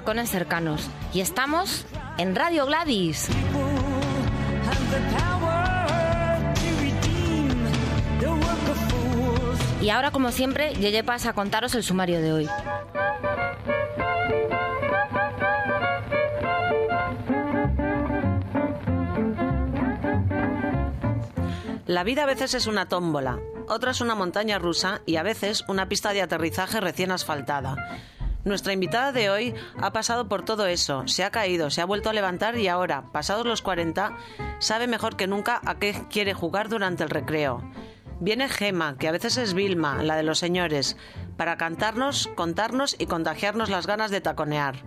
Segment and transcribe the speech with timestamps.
[0.00, 1.84] Tacones Cercanos y estamos
[2.16, 3.28] en Radio Gladys.
[9.82, 12.48] Y ahora, como siempre, Yeye pasa a contaros el sumario de hoy.
[21.86, 25.62] La vida a veces es una tómbola, otra es una montaña rusa y a veces
[25.68, 27.76] una pista de aterrizaje recién asfaltada.
[28.44, 32.08] Nuestra invitada de hoy ha pasado por todo eso, se ha caído, se ha vuelto
[32.08, 34.16] a levantar y ahora, pasados los 40,
[34.58, 37.62] sabe mejor que nunca a qué quiere jugar durante el recreo.
[38.18, 40.96] Viene Gema, que a veces es Vilma, la de los señores,
[41.36, 44.82] para cantarnos, contarnos y contagiarnos las ganas de taconear.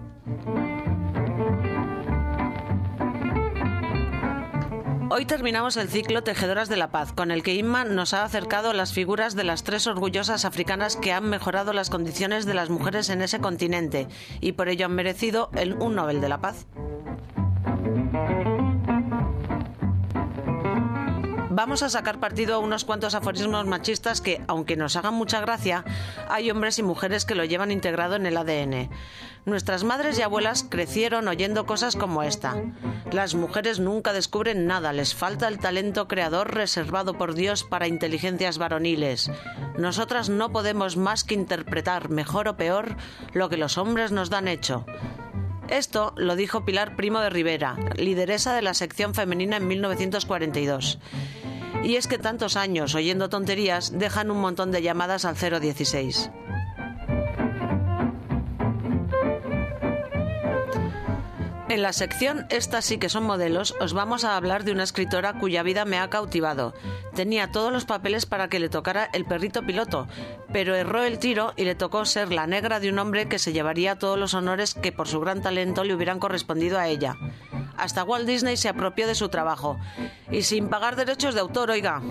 [5.16, 8.73] Hoy terminamos el ciclo Tejedoras de la Paz, con el que Inma nos ha acercado
[8.73, 13.09] las figuras de las tres orgullosas africanas que han mejorado las condiciones de las mujeres
[13.09, 14.08] en ese continente
[14.41, 16.66] y por ello han merecido el, un Nobel de la Paz.
[21.56, 25.86] Vamos a sacar partido a unos cuantos aforismos machistas que, aunque nos hagan mucha gracia,
[26.28, 28.90] hay hombres y mujeres que lo llevan integrado en el ADN.
[29.46, 32.56] Nuestras madres y abuelas crecieron oyendo cosas como esta.
[33.12, 38.58] Las mujeres nunca descubren nada, les falta el talento creador reservado por Dios para inteligencias
[38.58, 39.30] varoniles.
[39.78, 42.96] Nosotras no podemos más que interpretar, mejor o peor,
[43.34, 44.88] lo que los hombres nos dan hecho.
[45.73, 51.00] Esto lo dijo Pilar Primo de Rivera, lideresa de la sección femenina en 1942.
[51.84, 56.29] Y es que tantos años oyendo tonterías dejan un montón de llamadas al 016.
[61.73, 65.39] En la sección Estas sí que son modelos, os vamos a hablar de una escritora
[65.39, 66.75] cuya vida me ha cautivado.
[67.16, 70.07] Tenía todos los papeles para que le tocara el perrito piloto,
[70.53, 73.53] pero erró el tiro y le tocó ser la negra de un hombre que se
[73.53, 77.17] llevaría todos los honores que por su gran talento le hubieran correspondido a ella.
[77.75, 79.79] Hasta Walt Disney se apropió de su trabajo.
[80.29, 82.03] Y sin pagar derechos de autor, oiga.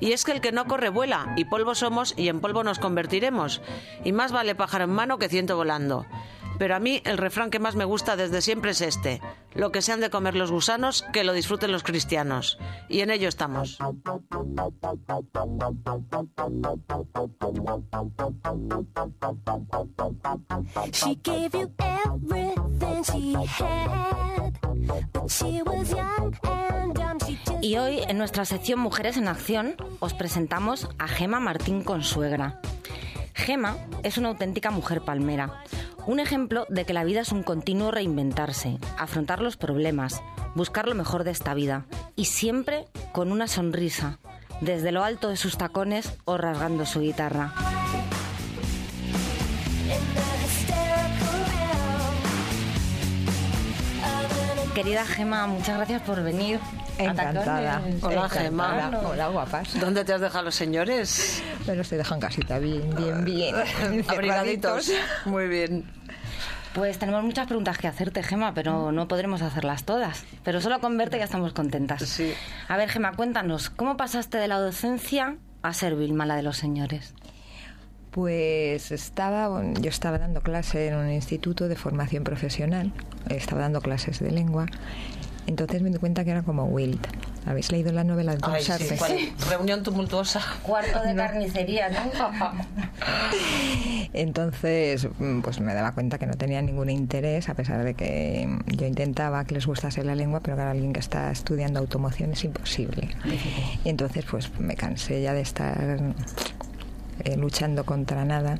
[0.00, 2.78] Y es que el que no corre vuela, y polvo somos y en polvo nos
[2.78, 3.60] convertiremos.
[4.04, 6.06] Y más vale pájaro en mano que ciento volando.
[6.60, 9.22] Pero a mí el refrán que más me gusta desde siempre es este.
[9.54, 12.58] Lo que se han de comer los gusanos, que lo disfruten los cristianos.
[12.86, 13.78] Y en ello estamos.
[27.62, 32.60] Y hoy, en nuestra sección Mujeres en Acción, os presentamos a Gema Martín Consuegra.
[33.34, 35.62] Gema es una auténtica mujer palmera,
[36.06, 40.22] un ejemplo de que la vida es un continuo reinventarse, afrontar los problemas,
[40.54, 41.86] buscar lo mejor de esta vida
[42.16, 44.18] y siempre con una sonrisa,
[44.60, 47.54] desde lo alto de sus tacones o rasgando su guitarra.
[54.80, 56.58] Querida Gema, muchas gracias por venir.
[56.96, 57.82] Encantada.
[58.00, 58.30] Hola.
[58.30, 58.90] Gema.
[59.04, 59.78] Hola, guapas.
[59.78, 61.42] ¿Dónde te has dejado los señores?
[61.66, 63.54] Me los dejan en casita, bien, bien, bien.
[64.08, 64.90] Abrigaditos.
[65.26, 65.84] Muy bien.
[66.72, 70.24] Pues tenemos muchas preguntas que hacerte, Gema, pero no podremos hacerlas todas.
[70.44, 72.00] Pero solo con verte ya estamos contentas.
[72.00, 72.32] Sí.
[72.66, 76.56] A ver, Gema, cuéntanos, ¿cómo pasaste de la docencia a ser Vilma, la de los
[76.56, 77.12] señores?
[78.10, 82.92] Pues estaba, yo estaba dando clase en un instituto de formación profesional,
[83.28, 84.66] estaba dando clases de lengua
[85.46, 87.00] Entonces me di cuenta que era como Wild.
[87.46, 88.52] ¿Habéis leído la novela de Tom.
[89.48, 90.42] Reunión tumultuosa.
[90.62, 92.10] Cuarto de carnicería, ¿no?
[94.12, 98.48] Entonces, mm, pues me daba cuenta que no tenía ningún interés, a pesar de que
[98.66, 102.44] yo intentaba que les gustase la lengua, pero para alguien que está estudiando automoción es
[102.44, 103.08] imposible.
[103.84, 105.98] Y entonces, pues me cansé ya de estar
[107.24, 108.58] eh, luchando contra nada.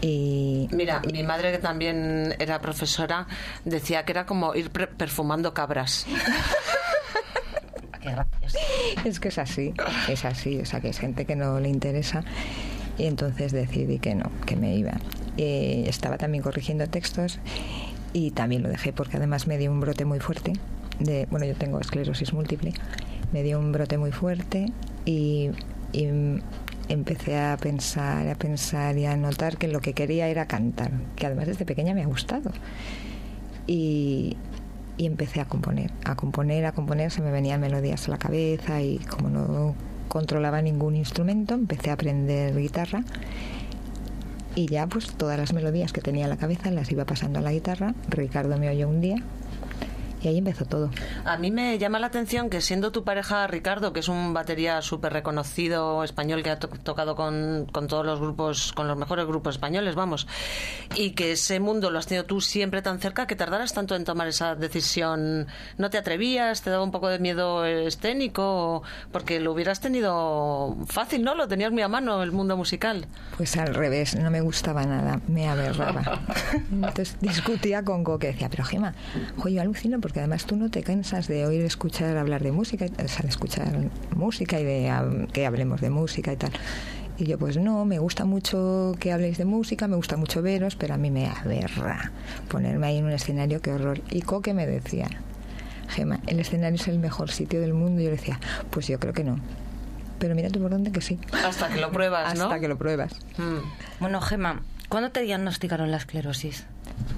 [0.00, 3.26] Y, Mira, mi madre que también era profesora
[3.64, 6.06] decía que era como ir perfumando cabras.
[8.00, 8.14] Qué.
[9.04, 9.74] Es que es así,
[10.08, 12.24] es así, o sea que es gente que no le interesa
[12.98, 14.92] y entonces decidí que no, que me iba.
[15.36, 17.38] Eh, estaba también corrigiendo textos
[18.12, 20.52] y también lo dejé porque además me dio un brote muy fuerte
[20.98, 22.72] de, bueno, yo tengo esclerosis múltiple,
[23.32, 24.72] me dio un brote muy fuerte
[25.04, 25.50] y,
[25.92, 26.06] y
[26.88, 31.26] empecé a pensar, a pensar y a notar que lo que quería era cantar, que
[31.26, 32.50] además desde pequeña me ha gustado.
[33.66, 34.36] Y,
[34.98, 38.98] empecé a componer, a componer, a componer, se me venían melodías a la cabeza y
[38.98, 39.74] como no
[40.08, 43.02] controlaba ningún instrumento, empecé a aprender guitarra
[44.54, 47.42] y ya pues todas las melodías que tenía en la cabeza las iba pasando a
[47.42, 47.94] la guitarra.
[48.08, 49.16] Ricardo me oyó un día
[50.22, 50.90] y ahí empezó todo.
[51.24, 54.80] A mí me llama la atención que siendo tu pareja Ricardo, que es un batería
[54.82, 59.26] súper reconocido español que ha to- tocado con, con todos los grupos, con los mejores
[59.26, 60.26] grupos españoles, vamos,
[60.94, 64.04] y que ese mundo lo has tenido tú siempre tan cerca, que tardaras tanto en
[64.04, 65.46] tomar esa decisión.
[65.78, 66.62] ¿No te atrevías?
[66.62, 68.82] ¿Te daba un poco de miedo escénico?
[69.12, 71.34] Porque lo hubieras tenido fácil, ¿no?
[71.34, 73.06] Lo tenías muy a mano el mundo musical.
[73.36, 76.20] Pues al revés, no me gustaba nada, me aberraba.
[76.72, 78.94] Entonces discutía con Go que decía, pero Gema,
[79.38, 82.84] jo, yo alucino porque además tú no te cansas de oír escuchar hablar de música,
[82.84, 86.52] o sea, de escuchar música y de que hablemos de música y tal.
[87.18, 90.76] Y yo pues no, me gusta mucho que habléis de música, me gusta mucho veros,
[90.76, 92.12] pero a mí me aberra
[92.46, 94.00] ponerme ahí en un escenario, qué horror.
[94.08, 95.08] Y Coque me decía,
[95.88, 98.00] Gema, el escenario es el mejor sitio del mundo.
[98.00, 98.38] Y yo le decía,
[98.70, 99.40] pues yo creo que no.
[100.20, 101.18] Pero mira tú por dónde que sí.
[101.32, 102.44] Hasta que lo pruebas, ¿no?
[102.44, 103.12] Hasta que lo pruebas.
[103.38, 103.98] Mm.
[103.98, 106.64] Bueno, Gema, ¿cuándo te diagnosticaron la esclerosis?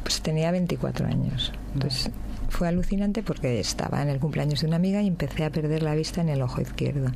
[0.05, 1.53] Pues tenía 24 años.
[1.75, 2.11] Entonces
[2.49, 5.95] fue alucinante porque estaba en el cumpleaños de una amiga y empecé a perder la
[5.95, 7.11] vista en el ojo izquierdo.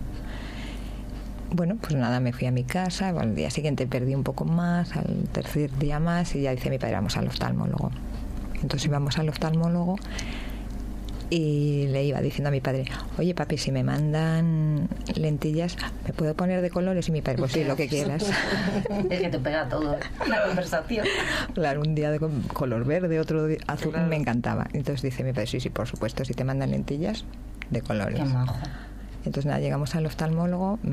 [1.54, 4.96] Bueno, pues nada, me fui a mi casa, al día siguiente perdí un poco más,
[4.96, 7.90] al tercer día más y ya dice mi padre, vamos al oftalmólogo.
[8.62, 9.96] Entonces íbamos al oftalmólogo
[11.34, 12.84] y le iba diciendo a mi padre,
[13.18, 14.86] oye papi, si me mandan
[15.16, 17.08] lentillas, ¿me puedo poner de colores?
[17.08, 18.30] Y mi padre, pues sí, lo que quieras.
[19.10, 19.96] es que te pega todo
[20.28, 21.06] la conversación.
[21.54, 24.66] Claro, un día de co- color verde, otro de azul, me encantaba.
[24.74, 27.24] Entonces dice mi padre, sí, sí, por supuesto, si te mandan lentillas
[27.70, 28.18] de colores.
[28.18, 28.56] Qué majo.
[29.24, 30.88] Entonces nada, llegamos al oftalmólogo, mm,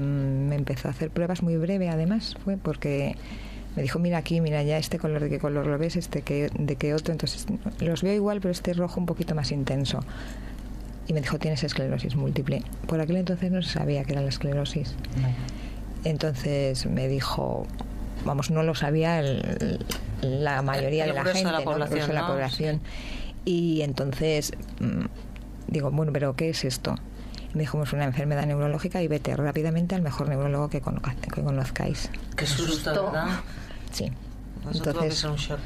[0.47, 3.17] me empezó a hacer pruebas muy breve además, fue porque
[3.79, 5.95] me dijo, mira aquí, mira ya este color, ¿de qué color lo ves?
[5.95, 7.13] Este que, ¿De qué otro?
[7.13, 7.45] Entonces
[7.79, 10.01] los veo igual, pero este rojo un poquito más intenso.
[11.07, 12.61] Y me dijo, tienes esclerosis múltiple.
[12.87, 14.95] Por aquel entonces no se sabía que era la esclerosis.
[16.03, 17.65] Entonces me dijo,
[18.25, 19.79] vamos, no lo sabía el-
[20.21, 21.71] la mayoría El de la grueso de gente, la ¿no?
[21.71, 22.27] Población, de la ¿no?
[22.27, 22.81] población.
[23.45, 25.05] Y entonces mm,
[25.67, 26.95] digo, bueno, pero ¿qué es esto?
[27.53, 31.41] Me dijo, es una enfermedad neurológica y vete rápidamente al mejor neurólogo que, conozca- que
[31.41, 32.09] conozcáis.
[32.35, 33.05] Qué susto.
[33.11, 33.39] ¿verdad?
[33.91, 34.11] Sí.
[34.71, 35.59] Entonces ser un shock.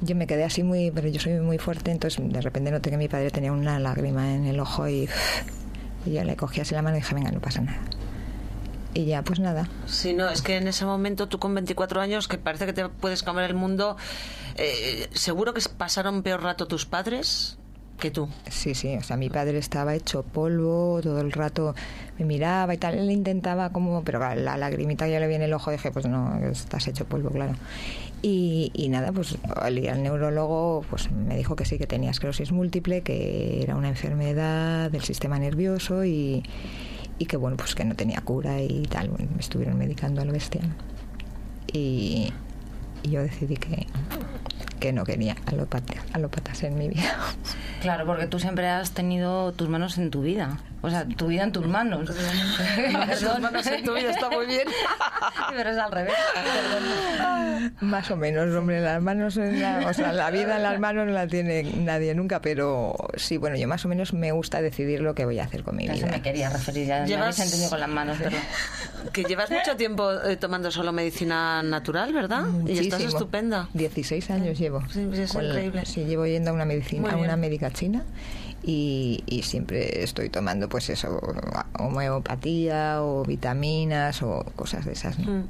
[0.00, 2.96] yo me quedé así muy, pero yo soy muy fuerte, entonces de repente noté que
[2.96, 5.08] mi padre tenía una lágrima en el ojo y,
[6.04, 7.78] y yo le cogí así la mano y dije, venga, no pasa nada.
[8.94, 12.28] Y ya, pues nada, Sí, no, es que en ese momento tú con 24 años,
[12.28, 13.96] que parece que te puedes cambiar el mundo,
[14.56, 17.56] eh, ¿seguro que pasaron peor rato tus padres
[18.02, 18.28] que tú?
[18.50, 21.72] Sí, sí, o sea, mi padre estaba hecho polvo, todo el rato
[22.18, 25.52] me miraba y tal, él intentaba como, pero la lagrimita que ya le viene el
[25.54, 27.54] ojo, dije, pues no, estás hecho polvo, claro.
[28.20, 32.10] Y, y nada, pues al ir al neurólogo, pues me dijo que sí, que tenía
[32.10, 36.42] esclerosis múltiple, que era una enfermedad del sistema nervioso y,
[37.18, 40.32] y que bueno, pues que no tenía cura y tal, me estuvieron medicando a lo
[40.32, 40.62] bestia.
[41.72, 42.32] Y,
[43.02, 43.86] y yo decidí que,
[44.80, 47.16] que no quería alopata- alópatas en mi vida.
[47.80, 50.58] Claro, porque tú siempre has tenido tus manos en tu vida.
[50.84, 52.10] O sea, tu vida en tus manos.
[53.20, 54.66] Tus manos en tu vida está muy bien.
[55.50, 56.14] Pero es al revés.
[56.34, 57.74] Perdón.
[57.80, 61.06] Más o menos, hombre, las manos, en la, o sea, la vida en las manos
[61.06, 65.00] no la tiene nadie nunca, pero sí, bueno, yo más o menos me gusta decidir
[65.00, 66.16] lo que voy a hacer con mi A eso vida.
[66.16, 66.86] me quería referir.
[66.86, 68.40] Ya me Llevas- habéis entendido con las manos, perdón.
[69.12, 72.44] Que llevas mucho tiempo eh, tomando solo medicina natural, ¿verdad?
[72.66, 73.08] Y estás Muchísimo.
[73.08, 73.68] estupenda.
[73.74, 74.82] 16 años llevo.
[74.90, 75.84] Sí, es Con la- increíble.
[75.86, 78.02] Sí, llevo yendo a una medicina, a una médica china
[78.64, 81.20] y, y siempre estoy tomando, pues eso,
[81.78, 85.18] homeopatía o vitaminas o cosas de esas.
[85.18, 85.30] ¿no?
[85.30, 85.48] Mm.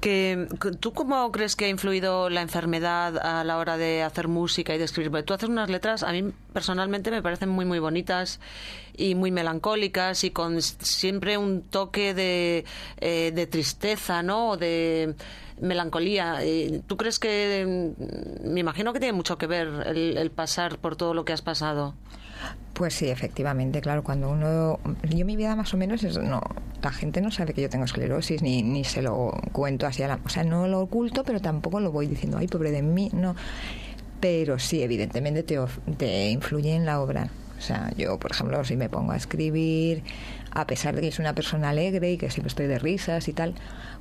[0.00, 0.46] Que,
[0.78, 4.78] ¿Tú cómo crees que ha influido la enfermedad a la hora de hacer música y
[4.78, 5.10] de escribir?
[5.10, 8.38] Porque tú haces unas letras, a mí personalmente me parecen muy, muy bonitas
[8.96, 12.64] y muy melancólicas y con siempre un toque de,
[13.00, 14.50] eh, de tristeza, ¿no?
[14.50, 15.16] O de
[15.60, 16.38] melancolía.
[16.86, 21.12] ¿Tú crees que, mm, me imagino que tiene mucho que ver el, pasar por todo
[21.12, 21.94] lo que has pasado?
[22.72, 24.78] Pues sí, efectivamente, claro, cuando uno...
[25.08, 26.18] Yo mi vida más o menos es...
[26.18, 26.42] No,
[26.82, 30.08] la gente no sabe que yo tengo esclerosis, ni, ni se lo cuento así a
[30.08, 30.18] la...
[30.24, 33.34] O sea, no lo oculto, pero tampoco lo voy diciendo, ay, pobre de mí, no.
[34.20, 35.58] Pero sí, evidentemente te,
[35.96, 37.30] te influye en la obra.
[37.58, 40.02] O sea, yo, por ejemplo, si me pongo a escribir,
[40.56, 43.34] a pesar de que soy una persona alegre y que siempre estoy de risas y
[43.34, 43.54] tal,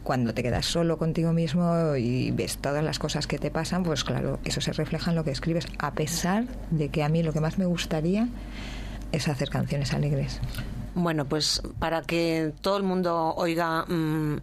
[0.03, 4.05] cuando te quedas solo contigo mismo y ves todas las cosas que te pasan, pues
[4.05, 7.33] claro, eso se refleja en lo que escribes, a pesar de que a mí lo
[7.33, 8.29] que más me gustaría
[9.12, 10.39] es hacer canciones alegres.
[10.93, 14.39] Bueno, pues para que todo el mundo oiga mm,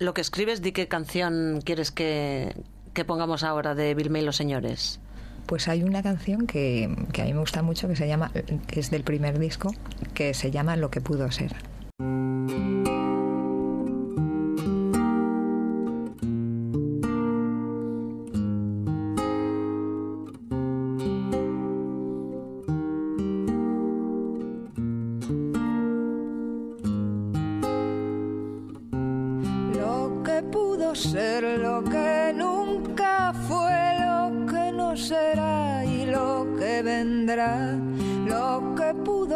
[0.00, 2.54] lo que escribes, di qué canción quieres que,
[2.92, 5.00] que pongamos ahora de Vilma y los señores.
[5.48, 8.30] Pues hay una canción que, que a mí me gusta mucho que se llama,
[8.66, 9.72] que es del primer disco,
[10.12, 11.56] que se llama Lo que pudo ser.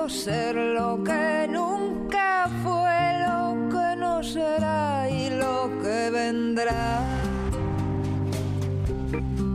[0.09, 7.04] Ser lo que nunca fue, lo que no será y lo que vendrá.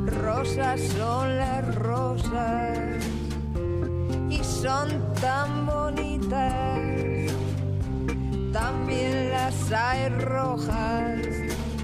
[0.05, 2.79] Rosas son las rosas
[4.29, 6.79] y son tan bonitas.
[8.53, 11.19] También las hay rojas,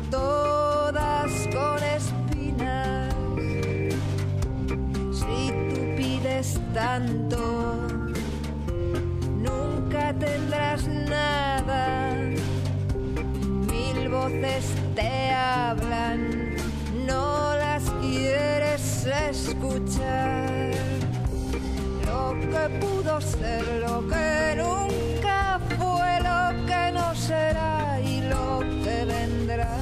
[0.10, 3.14] todas con espinas.
[5.12, 7.73] Si tú pides tanto,
[14.24, 14.66] voces
[14.96, 16.56] te hablan,
[17.06, 20.72] no las quieres escuchar.
[22.06, 29.06] Lo que pudo ser, lo que nunca fue, lo que no será y lo que
[29.06, 29.76] vendrá.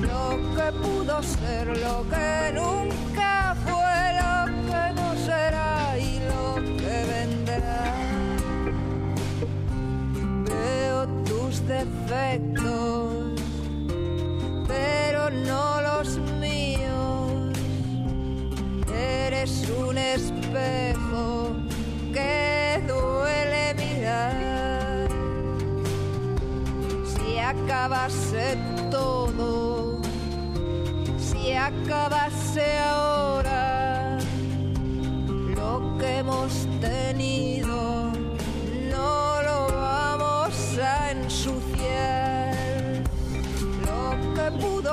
[0.00, 0.24] Lo
[0.56, 4.36] que pudo ser, lo que nunca fue, lo
[4.68, 7.46] que no será y lo que vendrá.
[11.66, 13.05] defectos,
[15.30, 17.52] no los míos.
[18.94, 21.56] Eres un espejo
[22.12, 25.08] que duele mirar.
[27.04, 28.56] Si acabase
[28.90, 30.00] todo,
[31.18, 34.18] si acabase ahora
[35.56, 37.45] lo que hemos tenido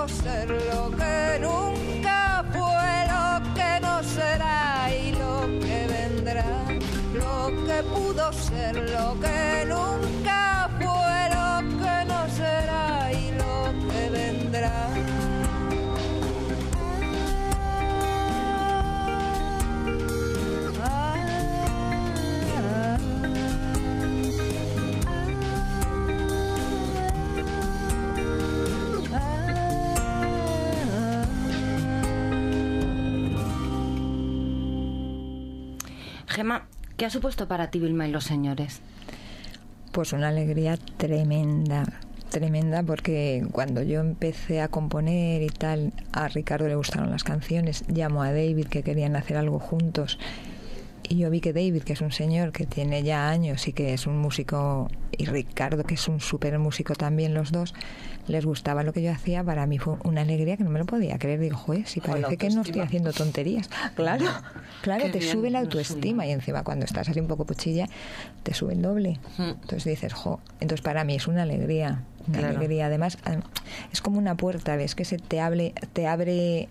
[0.07, 6.45] ser lo que nunca fue, lo que no será y lo que vendrá.
[7.13, 9.62] Lo que pudo ser, lo que
[36.33, 36.65] Gemma,
[36.97, 38.81] ¿qué ha supuesto para ti Vilma y los señores?
[39.91, 41.83] Pues una alegría tremenda,
[42.29, 47.85] tremenda porque cuando yo empecé a componer y tal, a Ricardo le gustaron las canciones,
[47.87, 50.17] llamó a David que querían hacer algo juntos
[51.07, 53.93] y yo vi que David, que es un señor que tiene ya años y que
[53.93, 57.74] es un músico, y Ricardo, que es un súper músico también, los dos,
[58.27, 60.86] les gustaba lo que yo hacía, para mí fue una alegría que no me lo
[60.86, 61.39] podía creer.
[61.39, 63.70] Digo, joder, si parece que no estoy haciendo tonterías.
[63.96, 64.25] Claro,
[64.82, 67.88] claro, te sube la autoestima y encima cuando estás así un poco cuchilla,
[68.43, 69.20] te sube el doble.
[69.38, 72.88] Entonces dices, jo, entonces para mí es una alegría, una alegría.
[72.88, 73.17] Además,
[73.91, 74.96] es como una puerta, ¿ves?
[74.96, 76.70] Que se te, hable, te abre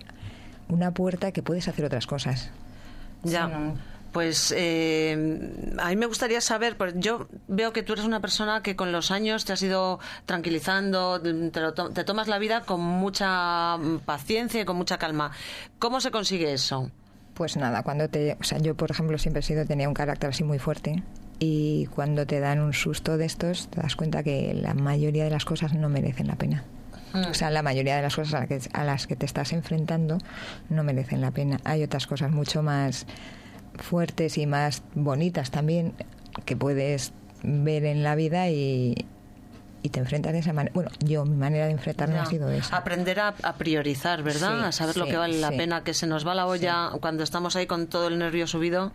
[0.69, 2.51] una puerta que puedes hacer otras cosas.
[3.25, 3.75] Ya.
[4.13, 5.13] Pues eh,
[5.79, 8.93] a mí me gustaría saber, porque yo veo que tú eres una persona que con
[8.93, 14.77] los años te has ido tranquilizando, te, tomas la vida con mucha paciencia y con
[14.77, 15.33] mucha calma.
[15.79, 16.91] ¿Cómo se consigue eso?
[17.33, 20.29] Pues nada, cuando te, o sea, yo por ejemplo siempre he sido tenía un carácter
[20.29, 21.03] así muy fuerte
[21.39, 25.31] y cuando te dan un susto de estos te das cuenta que la mayoría de
[25.31, 26.65] las cosas no merecen la pena.
[27.15, 27.31] Mm.
[27.31, 29.55] O sea, la mayoría de las cosas a, las que, a las que te estás
[29.55, 30.19] enfrentando
[30.69, 31.59] no merecen la pena.
[31.65, 33.07] Hay otras cosas mucho más
[33.77, 35.95] fuertes y más bonitas también
[36.45, 37.13] que puedes
[37.43, 39.07] ver en la vida y,
[39.83, 40.73] y te enfrentas de esa manera.
[40.75, 42.77] Bueno, yo, mi manera de enfrentarme ha sido esa.
[42.77, 44.65] Aprender a, priorizar, ¿verdad?
[44.65, 47.57] a saber lo que vale la pena, que se nos va la olla cuando estamos
[47.57, 48.93] ahí con todo el nervio subido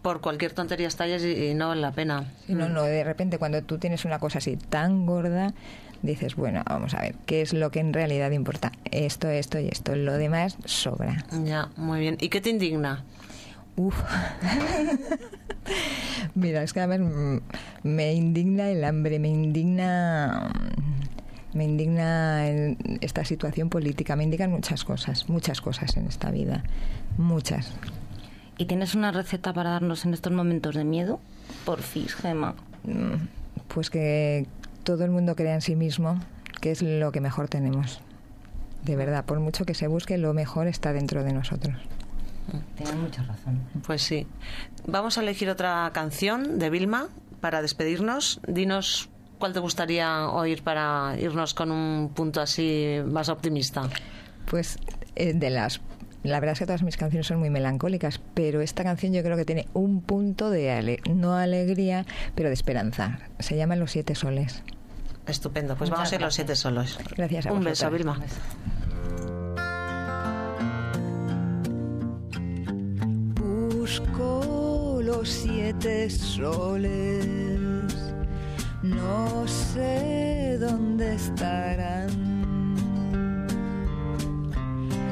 [0.00, 2.32] por cualquier tontería estalles y, no vale la pena.
[2.48, 5.54] no, no, de repente cuando tú tienes una cosa así tan gorda,
[6.02, 8.72] dices, bueno, vamos a ver, ¿qué es lo que en realidad importa?
[8.90, 9.94] Esto, esto y esto.
[9.94, 11.24] Lo demás sobra.
[11.44, 12.16] Ya, muy bien.
[12.20, 13.04] ¿Y qué te indigna?
[13.76, 13.94] Uf.
[16.34, 17.00] Mira, es que a ver,
[17.82, 20.52] me indigna el hambre, me indigna
[21.54, 22.46] me indigna
[23.00, 26.64] esta situación política, me indican muchas cosas, muchas cosas en esta vida,
[27.18, 27.72] muchas.
[28.56, 31.20] ¿Y tienes una receta para darnos en estos momentos de miedo?
[31.64, 32.54] Por fin, Gema.
[32.84, 33.26] Mm,
[33.68, 34.46] pues que
[34.82, 36.18] todo el mundo crea en sí mismo,
[36.60, 38.00] que es lo que mejor tenemos.
[38.84, 41.76] De verdad, por mucho que se busque, lo mejor está dentro de nosotros.
[42.76, 43.60] Tienes mucha razón.
[43.86, 44.26] Pues sí.
[44.86, 47.08] Vamos a elegir otra canción de Vilma
[47.40, 48.40] para despedirnos.
[48.46, 49.08] Dinos
[49.38, 53.88] cuál te gustaría oír para irnos con un punto así más optimista.
[54.46, 54.78] Pues
[55.16, 55.80] eh, de las
[56.22, 59.36] la verdad es que todas mis canciones son muy melancólicas, pero esta canción yo creo
[59.36, 62.06] que tiene un punto de no alegría,
[62.36, 63.18] pero de esperanza.
[63.40, 64.62] Se llama Los Siete Soles.
[65.26, 66.96] Estupendo, pues vamos a ir Los Siete Soles.
[67.16, 68.20] Gracias a Un beso, Vilma.
[73.82, 77.34] Busco los siete soles,
[78.80, 82.76] no sé dónde estarán.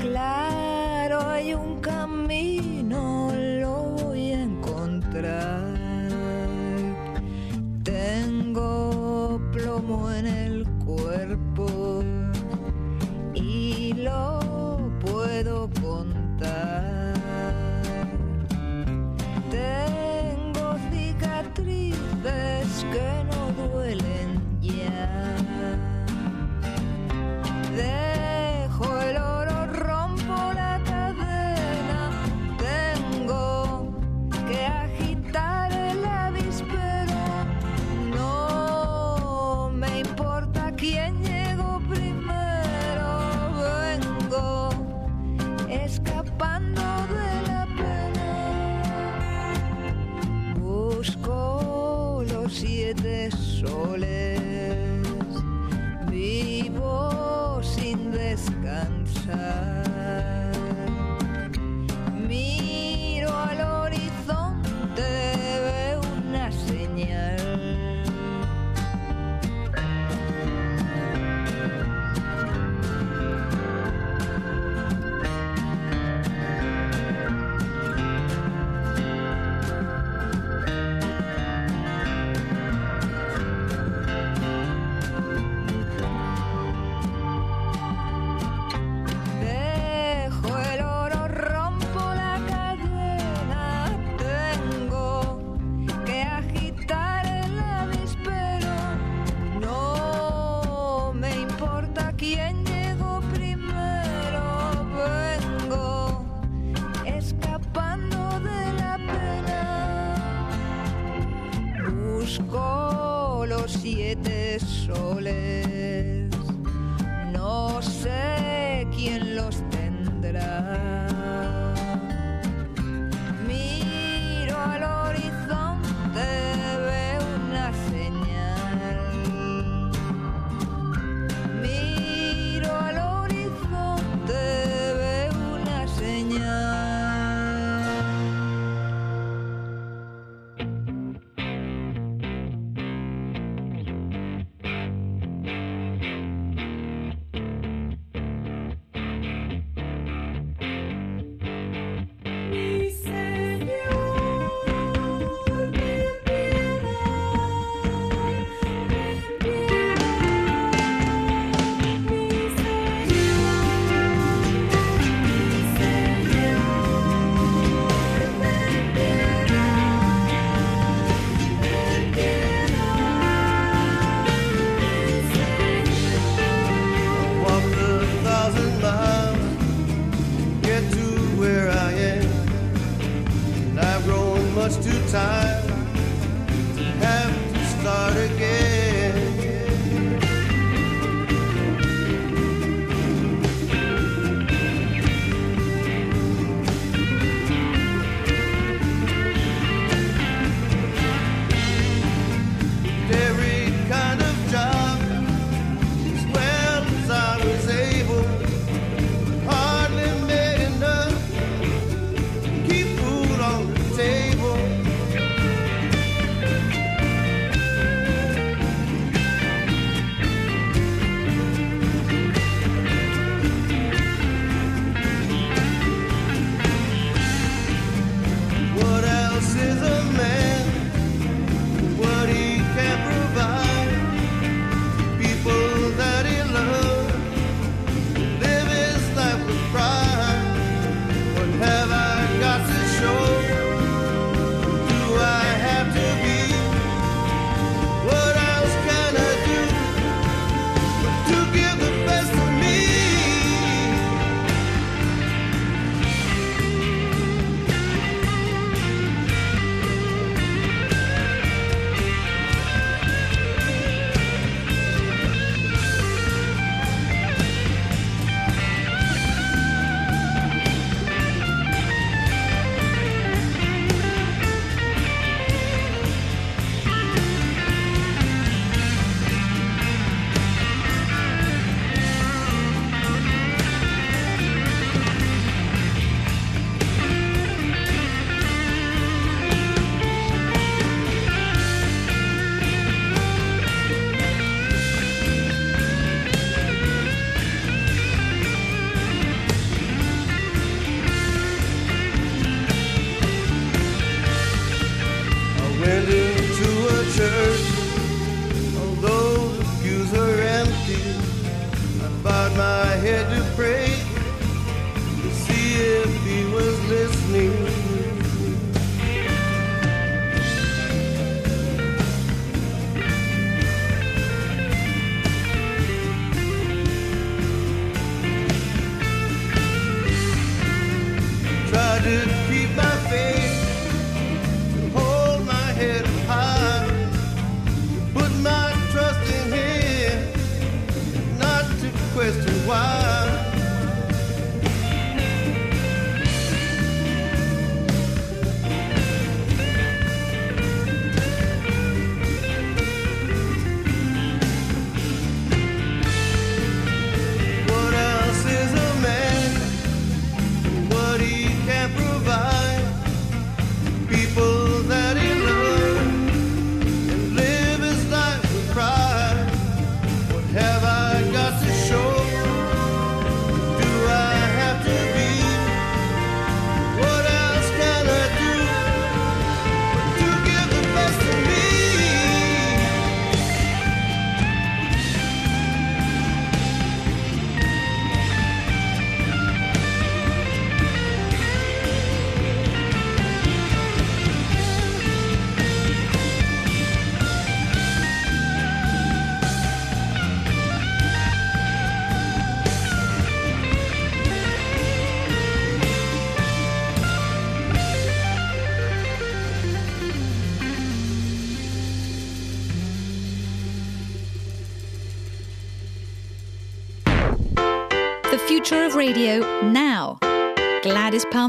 [0.00, 5.74] Claro, hay un camino, lo voy a encontrar.
[7.82, 12.04] Tengo plomo en el cuerpo
[13.34, 16.99] y lo puedo contar.
[21.60, 25.36] Cicatrices que no duelen ya.
[27.76, 28.09] Dejo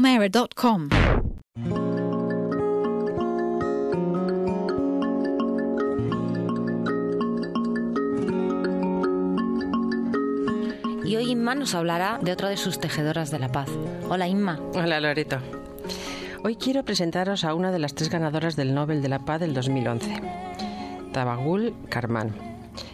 [0.00, 0.88] GladysPalmera.com.
[11.04, 13.68] Y hoy Inma nos hablará de otra de sus tejedoras de la paz.
[14.08, 14.58] Hola Inma.
[14.74, 15.38] Hola Loreto.
[16.42, 19.54] Hoy quiero presentaros a una de las tres ganadoras del Nobel de la Paz del
[19.54, 20.20] 2011,
[21.12, 22.51] Tabagul Karman.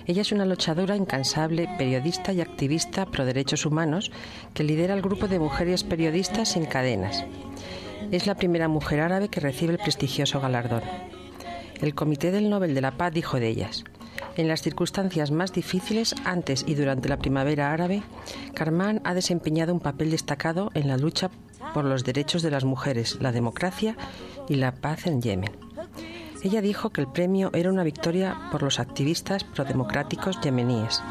[0.09, 4.11] Ella es una luchadora incansable, periodista y activista pro derechos humanos
[4.55, 7.27] que lidera el grupo de mujeres periodistas sin cadenas.
[8.11, 10.81] Es la primera mujer árabe que recibe el prestigioso galardón.
[11.83, 13.85] El Comité del Nobel de la Paz dijo de ellas,
[14.39, 18.03] en las circunstancias más difíciles, antes y durante la primavera árabe,
[18.55, 21.31] Karman ha desempeñado un papel destacado en la lucha
[21.75, 23.95] por los derechos de las mujeres, la democracia
[24.49, 25.68] y la paz en Yemen.
[26.43, 31.03] Ella dijo que el premio era una victoria por los activistas prodemocráticos yemeníes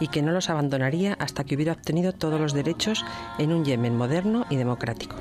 [0.00, 3.04] y que no los abandonaría hasta que hubiera obtenido todos los derechos
[3.38, 5.16] en un Yemen moderno y democrático.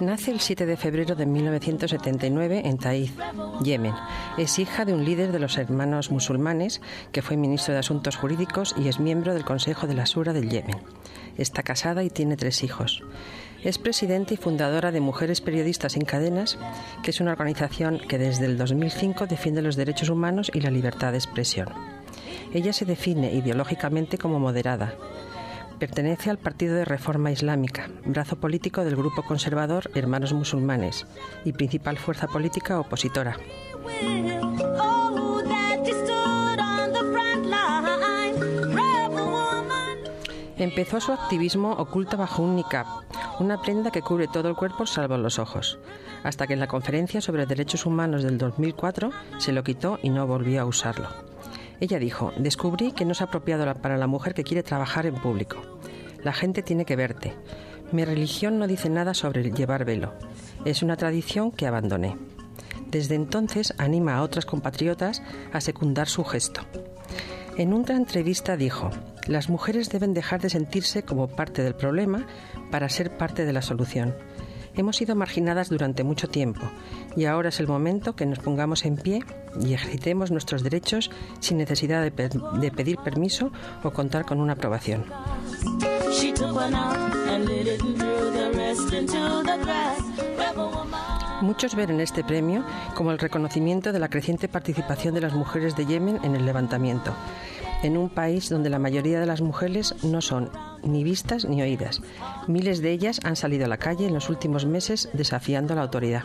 [0.00, 3.12] Nace el 7 de febrero de 1979 en Taiz,
[3.62, 3.94] Yemen.
[4.38, 6.80] Es hija de un líder de los hermanos musulmanes
[7.12, 10.48] que fue ministro de Asuntos Jurídicos y es miembro del Consejo de la Sura del
[10.48, 10.78] Yemen.
[11.36, 13.02] Está casada y tiene tres hijos.
[13.62, 16.58] Es presidenta y fundadora de Mujeres Periodistas sin Cadenas,
[17.02, 21.12] que es una organización que desde el 2005 defiende los derechos humanos y la libertad
[21.12, 21.68] de expresión.
[22.54, 24.94] Ella se define ideológicamente como moderada.
[25.78, 31.06] Pertenece al Partido de Reforma Islámica, brazo político del grupo conservador Hermanos Musulmanes
[31.44, 33.36] y principal fuerza política opositora.
[33.84, 35.02] Oh.
[40.62, 42.86] Empezó su activismo oculta bajo un niqab,
[43.40, 45.80] una prenda que cubre todo el cuerpo salvo los ojos,
[46.22, 50.24] hasta que en la conferencia sobre derechos humanos del 2004 se lo quitó y no
[50.24, 51.08] volvió a usarlo.
[51.80, 55.56] Ella dijo, descubrí que no es apropiado para la mujer que quiere trabajar en público.
[56.22, 57.34] La gente tiene que verte.
[57.90, 60.12] Mi religión no dice nada sobre llevar velo.
[60.64, 62.16] Es una tradición que abandoné.
[62.92, 66.60] Desde entonces anima a otras compatriotas a secundar su gesto.
[67.56, 68.90] En una entrevista dijo,
[69.26, 72.26] las mujeres deben dejar de sentirse como parte del problema
[72.70, 74.14] para ser parte de la solución.
[74.74, 76.60] Hemos sido marginadas durante mucho tiempo
[77.16, 79.20] y ahora es el momento que nos pongamos en pie
[79.58, 83.52] y ejercitemos nuestros derechos sin necesidad de, de pedir permiso
[83.82, 85.06] o contar con una aprobación.
[91.42, 95.74] Muchos ven en este premio como el reconocimiento de la creciente participación de las mujeres
[95.74, 97.12] de Yemen en el levantamiento,
[97.82, 100.50] en un país donde la mayoría de las mujeres no son
[100.84, 102.00] ni vistas ni oídas.
[102.46, 105.82] Miles de ellas han salido a la calle en los últimos meses desafiando a la
[105.82, 106.22] autoridad.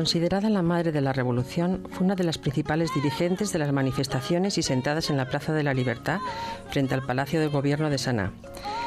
[0.00, 4.56] Considerada la madre de la revolución, fue una de las principales dirigentes de las manifestaciones
[4.56, 6.20] y sentadas en la Plaza de la Libertad
[6.70, 8.32] frente al Palacio de Gobierno de Sanaa.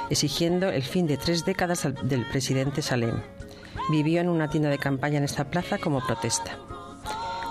[0.09, 3.21] exigiendo el fin de tres décadas del presidente Salem.
[3.91, 6.57] Vivió en una tienda de campaña en esta plaza como protesta.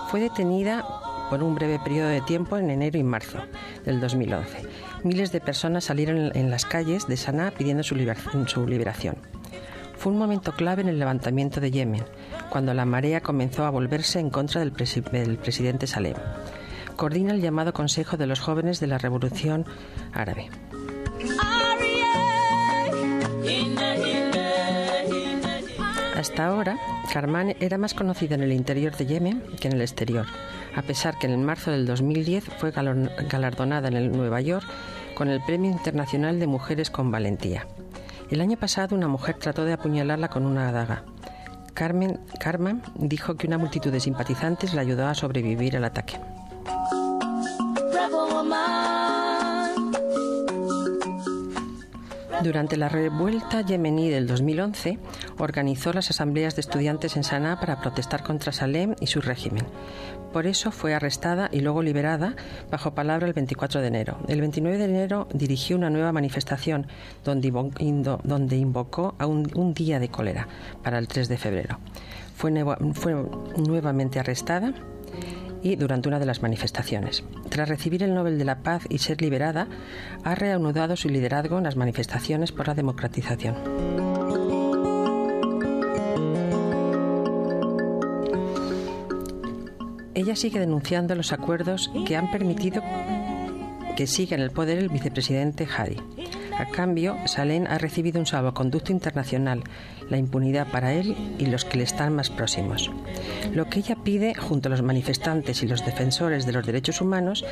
[0.08, 0.84] Fue detenida
[1.30, 3.38] por un breve periodo de tiempo en enero y marzo
[3.84, 4.66] del 2011.
[5.04, 9.18] Miles de personas salieron en- las calles de Sanaa pidiendo su liberación.
[10.02, 12.02] Fue un momento clave en el levantamiento de Yemen,
[12.50, 16.16] cuando la marea comenzó a volverse en contra del, presi- del presidente Salem.
[16.96, 19.64] Coordina el llamado Consejo de los Jóvenes de la Revolución
[20.12, 20.50] Árabe.
[26.16, 26.76] Hasta ahora,
[27.12, 30.26] Karman era más conocida en el interior de Yemen que en el exterior,
[30.76, 34.64] a pesar que en marzo del 2010 fue galardonada en el Nueva York
[35.16, 37.66] con el Premio Internacional de Mujeres con Valentía.
[38.32, 41.04] El año pasado una mujer trató de apuñalarla con una adaga.
[41.74, 46.18] Carmen, Carmen dijo que una multitud de simpatizantes la ayudó a sobrevivir al ataque.
[52.42, 54.98] Durante la revuelta yemení del 2011,
[55.38, 59.64] organizó las asambleas de estudiantes en Sanaa para protestar contra Salem y su régimen.
[60.32, 62.34] Por eso fue arrestada y luego liberada
[62.68, 64.16] bajo palabra el 24 de enero.
[64.26, 66.88] El 29 de enero dirigió una nueva manifestación
[67.24, 67.46] donde,
[68.56, 70.48] invocó a un, día de cólera
[70.82, 71.78] para el 3 de febrero.
[72.34, 74.74] Fue nuevamente arrestada
[75.62, 77.24] y durante una de las manifestaciones.
[77.48, 79.68] Tras recibir el Nobel de la Paz y ser liberada,
[80.24, 83.56] ha reanudado su liderazgo en las manifestaciones por la democratización.
[90.14, 92.82] Ella sigue denunciando los acuerdos que han permitido
[93.96, 96.21] que siga en el poder el vicepresidente Hadi.
[96.62, 99.64] A cambio, Salén ha recibido un salvoconducto internacional,
[100.08, 102.88] la impunidad para él y los que le están más próximos.
[103.52, 107.44] Lo que ella pide, junto a los manifestantes y los defensores de los derechos humanos,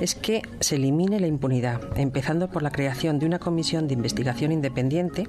[0.00, 4.52] es que se elimine la impunidad, empezando por la creación de una comisión de investigación
[4.52, 5.26] independiente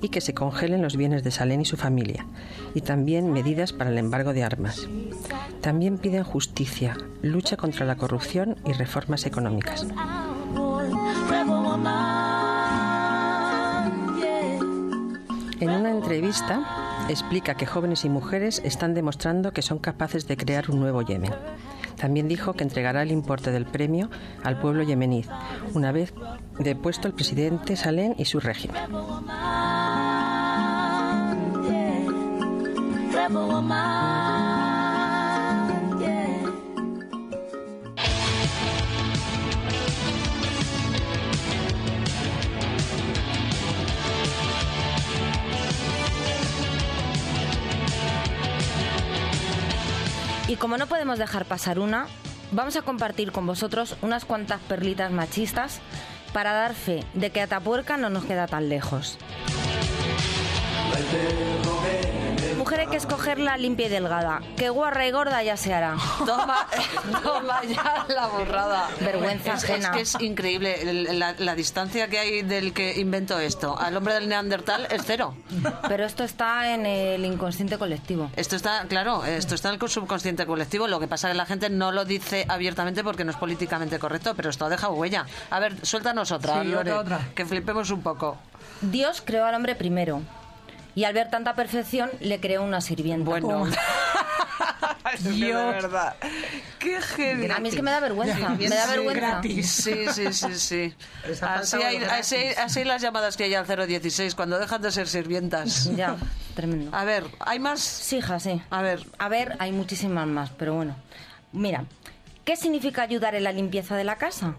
[0.00, 2.24] y que se congelen los bienes de Salén y su familia,
[2.72, 4.86] y también medidas para el embargo de armas.
[5.60, 9.84] También piden justicia, lucha contra la corrupción y reformas económicas.
[15.60, 20.70] En una entrevista explica que jóvenes y mujeres están demostrando que son capaces de crear
[20.70, 21.32] un nuevo Yemen.
[21.96, 24.10] También dijo que entregará el importe del premio
[24.44, 25.24] al pueblo yemení,
[25.72, 26.12] una vez
[26.58, 28.82] depuesto el presidente Salén y su régimen.
[50.48, 52.06] Y como no podemos dejar pasar una,
[52.52, 55.80] vamos a compartir con vosotros unas cuantas perlitas machistas
[56.32, 59.18] para dar fe de que Atapuerca no nos queda tan lejos.
[62.76, 65.96] Mujer hay que escogerla limpia y delgada, que guarra y gorda ya se hará.
[66.26, 66.66] Toma,
[67.22, 68.90] toma ya la borrada.
[69.00, 69.88] Vergüenza es, ajena.
[69.88, 73.78] Es que es increíble el- la, la distancia que hay del que inventó esto.
[73.78, 75.34] Al hombre del Neandertal es cero.
[75.88, 78.30] Pero esto está en el inconsciente colectivo.
[78.36, 80.86] Esto está, claro, esto está en el subconsciente colectivo.
[80.86, 83.98] Lo que pasa es que la gente no lo dice abiertamente porque no es políticamente
[83.98, 85.24] correcto, pero esto ha dejado huella.
[85.48, 87.28] A ver, suéltanos otra, Sí, Lore, otra, otra.
[87.34, 88.36] que flipemos un poco.
[88.82, 90.20] Dios creó al hombre primero.
[90.96, 93.28] Y al ver tanta perfección, le creó una sirvienta.
[93.30, 93.66] Bueno.
[95.22, 96.16] Verdad.
[96.78, 97.50] Qué heavy.
[97.50, 98.48] A mí es que me da vergüenza.
[98.48, 99.26] Me da vergüenza.
[99.26, 99.70] gratis.
[99.70, 100.94] Sí, sí, sí, sí.
[101.42, 101.98] Hay,
[102.56, 105.90] así las llamadas que hay al 016 cuando dejan de ser sirvientas.
[105.94, 106.16] Ya,
[106.54, 106.96] tremendo.
[106.96, 107.80] A ver, ¿hay más?
[107.80, 108.62] Sí, hija, sí.
[108.70, 109.06] A ver.
[109.18, 110.96] A ver, hay muchísimas más, pero bueno.
[111.52, 111.84] Mira,
[112.46, 114.56] ¿qué significa ayudar en la limpieza de la casa?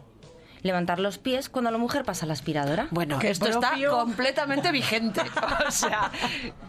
[0.64, 2.88] Levantar los pies cuando la mujer pasa la aspiradora.
[2.92, 3.90] Bueno, Qué esto propio.
[3.90, 5.22] está completamente vigente.
[5.68, 6.12] O sea,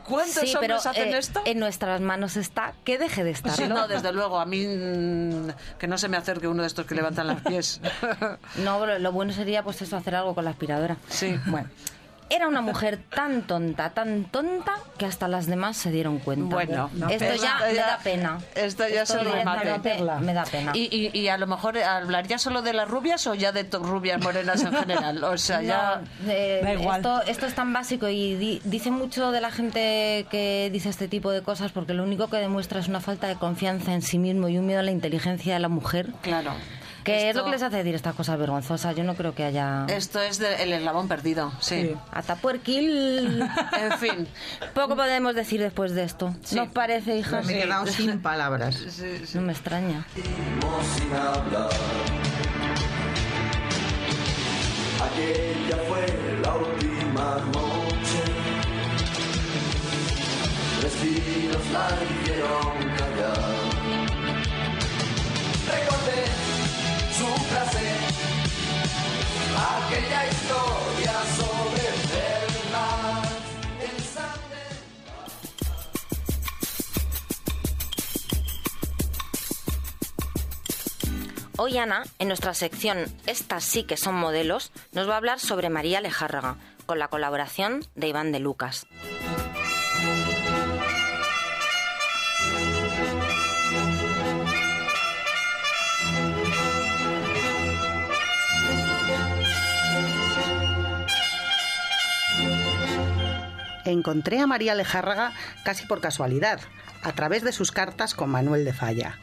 [0.05, 1.41] ¿cuántos sí, pero hombres hacen eh, esto?
[1.45, 3.57] en nuestras manos está que deje de estarlo.
[3.57, 4.41] Sí, no, desde luego.
[4.41, 5.49] A mí mm,
[5.79, 7.81] que no se me acerque uno de estos que levantan los pies.
[8.59, 10.97] No, lo, lo bueno sería pues eso, hacer algo con la aspiradora.
[11.09, 11.39] Sí.
[11.47, 11.69] Bueno,
[12.31, 16.55] era una mujer tan tonta, tan tonta, que hasta las demás se dieron cuenta.
[16.55, 18.39] Bueno, esto esto ya ya- me da pena.
[18.55, 19.67] esto ya es el remate.
[19.67, 20.73] directamente me da pena.
[20.75, 23.79] Y, y, y a lo mejor hablaría solo de las rubias o ya de to-
[23.81, 25.23] rubias morenas en general.
[25.25, 26.03] O sea, ya.
[26.25, 26.97] No, eh, Da igual.
[27.01, 31.09] Esto, esto es tan básico y di- dice mucho de la gente que dice este
[31.09, 34.19] tipo de cosas porque lo único que demuestra es una falta de confianza en sí
[34.19, 36.09] mismo y un miedo a la inteligencia de la mujer.
[36.23, 36.53] Claro.
[37.09, 38.95] Que es lo que les hace decir estas cosas vergonzosas.
[38.97, 39.87] Yo no creo que haya...
[39.89, 41.83] Esto es de- el eslabón perdido, sí.
[41.83, 41.95] Sí.
[42.13, 43.43] Atapuerquil.
[43.79, 44.29] En fin.
[44.75, 46.35] Poco podemos decir después de esto.
[46.45, 46.57] Sí.
[46.57, 47.41] ¿No os parece, hija?
[47.43, 48.79] Me he quedado sin palabras.
[49.35, 50.05] No me extraña.
[50.15, 51.69] sin hablar.
[55.05, 56.07] aquella fue
[56.43, 58.23] la última noche.
[60.83, 63.39] Destinos la hicieron callar.
[65.67, 66.25] Recordé
[81.61, 85.71] Hoy Ana, en nuestra sección Estas sí que son modelos, nos va a hablar sobre
[85.71, 86.57] María Lejárraga,
[86.87, 88.87] con la colaboración de Iván de Lucas.
[103.91, 105.33] Encontré a María Lejárraga
[105.65, 106.61] casi por casualidad,
[107.03, 109.19] a través de sus cartas con Manuel de Falla.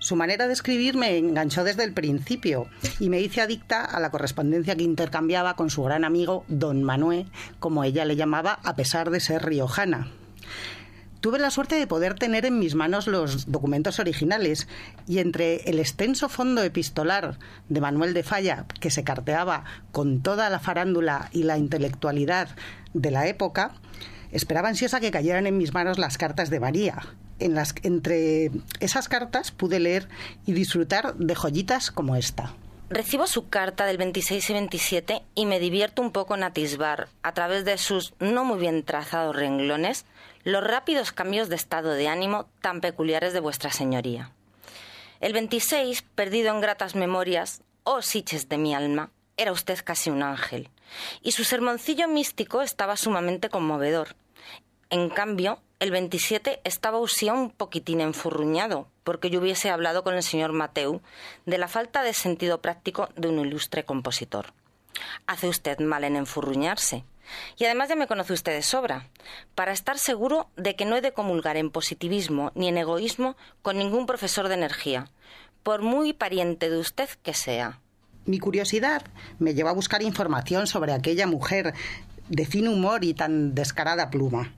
[0.00, 2.66] Su manera de escribir me enganchó desde el principio
[3.00, 7.30] y me hice adicta a la correspondencia que intercambiaba con su gran amigo Don Manuel,
[7.58, 10.08] como ella le llamaba, a pesar de ser riojana.
[11.20, 14.68] Tuve la suerte de poder tener en mis manos los documentos originales
[15.08, 20.48] y entre el extenso fondo epistolar de Manuel de Falla, que se carteaba con toda
[20.48, 22.50] la farándula y la intelectualidad
[22.94, 23.72] de la época,
[24.30, 27.00] esperaba ansiosa que cayeran en mis manos las cartas de María.
[27.40, 30.08] Entre esas cartas pude leer
[30.46, 32.54] y disfrutar de joyitas como esta.
[32.90, 37.34] Recibo su carta del 26 y 27 y me divierto un poco en atisbar, a
[37.34, 40.06] través de sus no muy bien trazados renglones,
[40.48, 44.32] los rápidos cambios de estado de ánimo tan peculiares de vuestra señoría.
[45.20, 50.22] El 26, perdido en gratas memorias, oh siches de mi alma, era usted casi un
[50.22, 50.70] ángel,
[51.20, 54.16] y su sermoncillo místico estaba sumamente conmovedor.
[54.88, 60.22] En cambio, el 27 estaba usía un poquitín enfurruñado, porque yo hubiese hablado con el
[60.22, 61.02] señor Mateu
[61.44, 64.54] de la falta de sentido práctico de un ilustre compositor.
[65.26, 67.04] Hace usted mal en enfurruñarse.
[67.56, 69.08] Y además ya me conoce usted de sobra,
[69.54, 73.78] para estar seguro de que no he de comulgar en positivismo ni en egoísmo con
[73.78, 75.10] ningún profesor de energía,
[75.62, 77.80] por muy pariente de usted que sea.
[78.24, 79.02] Mi curiosidad
[79.38, 81.74] me llevó a buscar información sobre aquella mujer
[82.28, 84.52] de fino humor y tan descarada pluma.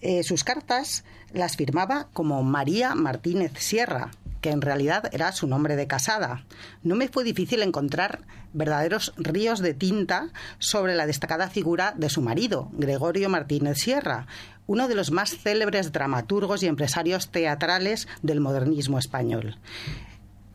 [0.00, 5.76] Eh, sus cartas las firmaba como María Martínez Sierra, que en realidad era su nombre
[5.76, 6.44] de casada.
[6.82, 8.20] No me fue difícil encontrar
[8.52, 14.26] verdaderos ríos de tinta sobre la destacada figura de su marido, Gregorio Martínez Sierra,
[14.66, 19.58] uno de los más célebres dramaturgos y empresarios teatrales del modernismo español.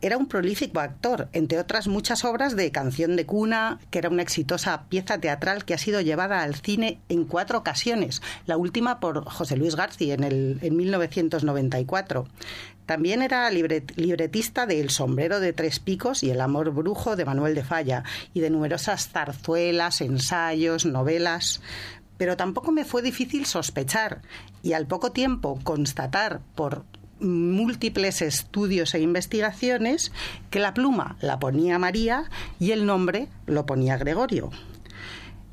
[0.04, 4.24] Era un prolífico actor, entre otras muchas obras de Canción de Cuna, que era una
[4.24, 9.24] exitosa pieza teatral que ha sido llevada al cine en cuatro ocasiones, la última por
[9.30, 12.28] José Luis García en, el, en 1994.
[12.92, 17.24] También era libret- libretista de El sombrero de tres picos y El amor brujo de
[17.24, 21.62] Manuel de Falla, y de numerosas zarzuelas, ensayos, novelas
[22.18, 24.22] pero tampoco me fue difícil sospechar
[24.62, 26.84] y al poco tiempo constatar por
[27.22, 30.12] múltiples estudios e investigaciones
[30.50, 32.26] que la pluma la ponía María
[32.60, 34.52] y el nombre lo ponía Gregorio.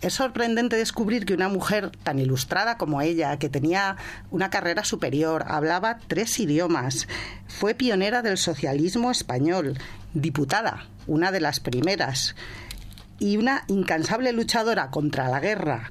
[0.01, 3.96] Es sorprendente descubrir que una mujer tan ilustrada como ella, que tenía
[4.30, 7.09] una carrera superior, hablaba tres idiomas,
[7.49, 9.78] fue pionera del socialismo español,
[10.14, 12.36] diputada, una de las primeras,
[13.18, 15.90] y una incansable luchadora contra la guerra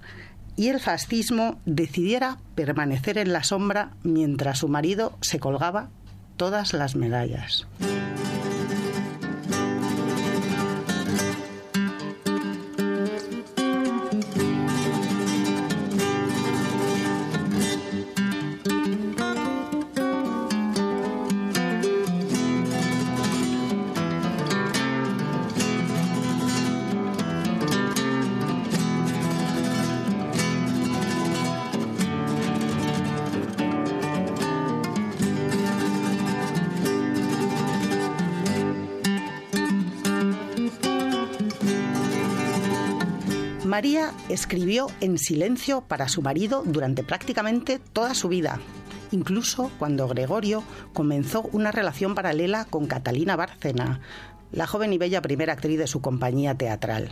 [0.57, 5.89] y el fascismo decidiera permanecer en la sombra mientras su marido se colgaba
[6.35, 7.67] todas las medallas.
[43.67, 48.59] María escribió en silencio para su marido durante prácticamente toda su vida,
[49.11, 50.63] incluso cuando Gregorio
[50.93, 53.99] comenzó una relación paralela con Catalina Bárcena,
[54.51, 57.11] la joven y bella primera actriz de su compañía teatral.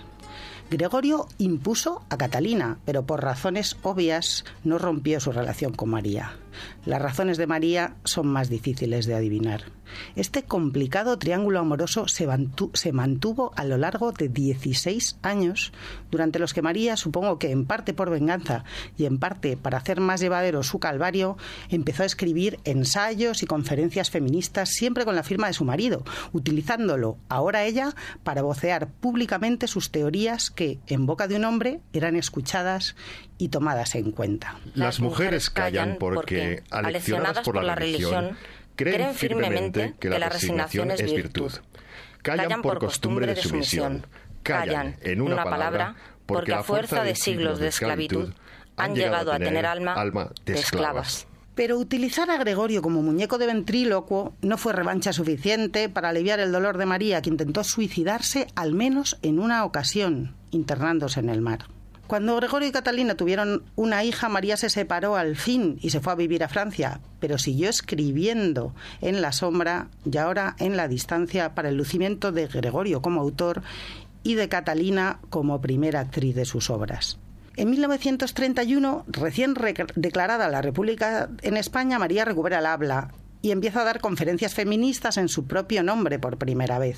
[0.69, 6.37] Gregorio impuso a Catalina, pero por razones obvias no rompió su relación con María.
[6.85, 9.63] Las razones de María son más difíciles de adivinar.
[10.15, 15.71] Este complicado triángulo amoroso se, mantu- se mantuvo a lo largo de 16 años,
[16.09, 18.63] durante los que María, supongo que en parte por venganza
[18.97, 21.37] y en parte para hacer más llevadero su calvario,
[21.69, 26.03] empezó a escribir ensayos y conferencias feministas siempre con la firma de su marido,
[26.33, 27.93] utilizándolo ahora ella
[28.23, 32.95] para vocear públicamente sus teorías que, en boca de un hombre, eran escuchadas
[33.37, 34.59] y tomadas en cuenta.
[34.73, 38.37] Las mujeres callan porque, aleccionadas por la religión,
[38.75, 41.51] creen firmemente que la resignación es virtud.
[42.21, 44.07] Callan por costumbre de sumisión.
[44.43, 48.33] Callan, en una palabra, porque a fuerza de siglos de esclavitud
[48.77, 51.27] han llegado a tener alma de esclavas.
[51.55, 56.51] Pero utilizar a Gregorio como muñeco de ventrílocuo no fue revancha suficiente para aliviar el
[56.51, 61.67] dolor de María, que intentó suicidarse al menos en una ocasión, internándose en el mar.
[62.07, 66.13] Cuando Gregorio y Catalina tuvieron una hija, María se separó al fin y se fue
[66.13, 71.55] a vivir a Francia, pero siguió escribiendo en la sombra y ahora en la distancia
[71.55, 73.63] para el lucimiento de Gregorio como autor
[74.21, 77.17] y de Catalina como primera actriz de sus obras.
[77.57, 83.09] En 1931, recién rec- declarada la República en España, María recupera el habla
[83.45, 86.97] y empieza a dar conferencias feministas en su propio nombre por primera vez.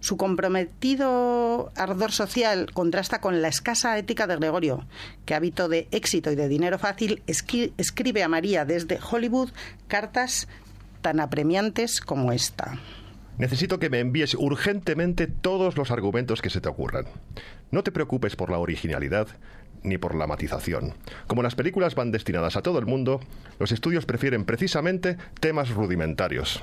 [0.00, 4.84] Su comprometido ardor social contrasta con la escasa ética de Gregorio,
[5.26, 9.50] que hábito de éxito y de dinero fácil escribe a María desde Hollywood
[9.86, 10.48] cartas
[11.02, 12.80] tan apremiantes como esta.
[13.38, 17.04] Necesito que me envíes urgentemente todos los argumentos que se te ocurran.
[17.70, 19.28] No te preocupes por la originalidad
[19.82, 20.94] ni por la matización.
[21.26, 23.20] Como las películas van destinadas a todo el mundo,
[23.58, 26.62] los estudios prefieren precisamente temas rudimentarios.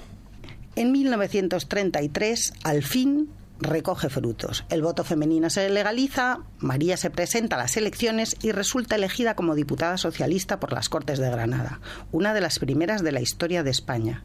[0.75, 4.65] En 1933, al fin, recoge frutos.
[4.69, 9.55] El voto femenino se legaliza, María se presenta a las elecciones y resulta elegida como
[9.55, 11.79] diputada socialista por las Cortes de Granada,
[12.11, 14.23] una de las primeras de la historia de España.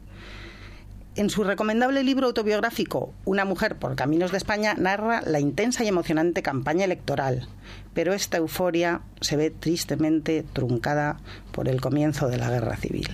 [1.19, 5.89] En su recomendable libro autobiográfico Una mujer por caminos de España narra la intensa y
[5.89, 7.49] emocionante campaña electoral,
[7.93, 11.19] pero esta euforia se ve tristemente truncada
[11.51, 13.09] por el comienzo de la guerra civil.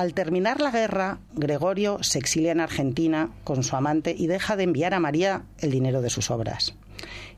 [0.00, 4.62] Al terminar la guerra, Gregorio se exilia en Argentina con su amante y deja de
[4.62, 6.74] enviar a María el dinero de sus obras.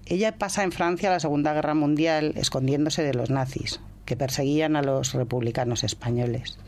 [0.07, 4.83] Ella pasa en Francia la Segunda Guerra Mundial escondiéndose de los nazis, que perseguían a
[4.83, 6.61] los republicanos españoles.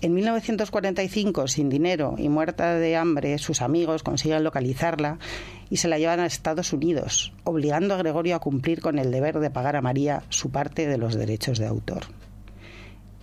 [0.00, 5.18] En 1945, sin dinero y muerta de hambre, sus amigos consiguen localizarla
[5.70, 9.40] y se la llevan a Estados Unidos, obligando a Gregorio a cumplir con el deber
[9.40, 12.04] de pagar a María su parte de los derechos de autor.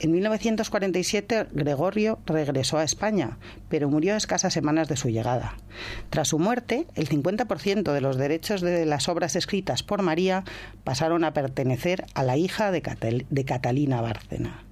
[0.03, 3.37] En 1947 Gregorio regresó a España,
[3.69, 5.55] pero murió escasas semanas de su llegada.
[6.09, 10.43] Tras su muerte, el 50% de los derechos de las obras escritas por María
[10.83, 14.65] pasaron a pertenecer a la hija de, de Catalina Bárcena.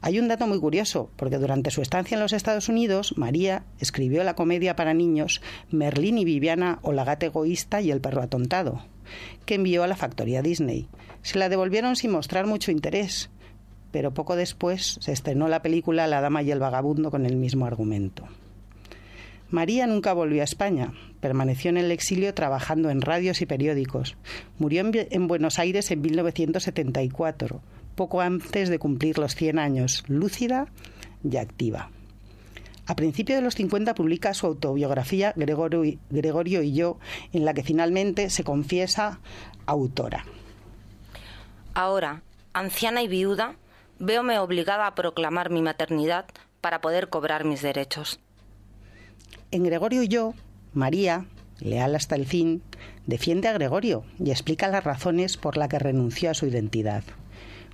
[0.00, 4.24] Hay un dato muy curioso, porque durante su estancia en los Estados Unidos, María escribió
[4.24, 8.82] la comedia para niños Merlín y Viviana o La gata egoísta y el perro atontado,
[9.44, 10.88] que envió a la factoría Disney.
[11.20, 13.28] Se la devolvieron sin mostrar mucho interés,
[13.90, 17.66] pero poco después se estrenó la película La Dama y el Vagabundo con el mismo
[17.66, 18.26] argumento.
[19.50, 24.16] María nunca volvió a España, permaneció en el exilio trabajando en radios y periódicos.
[24.58, 27.62] Murió en, en Buenos Aires en 1974,
[27.94, 30.68] poco antes de cumplir los 100 años, lúcida
[31.24, 31.90] y activa.
[32.88, 36.98] A principios de los 50 publica su autobiografía Gregorio y yo,
[37.34, 39.20] en la que finalmente se confiesa
[39.66, 40.24] autora.
[41.74, 42.22] Ahora,
[42.54, 43.56] anciana y viuda,
[43.98, 46.26] véome obligada a proclamar mi maternidad
[46.60, 48.20] para poder cobrar mis derechos.
[49.50, 50.34] En Gregorio y yo,
[50.72, 51.26] María,
[51.60, 52.62] leal hasta el fin,
[53.06, 57.04] defiende a Gregorio y explica las razones por las que renunció a su identidad.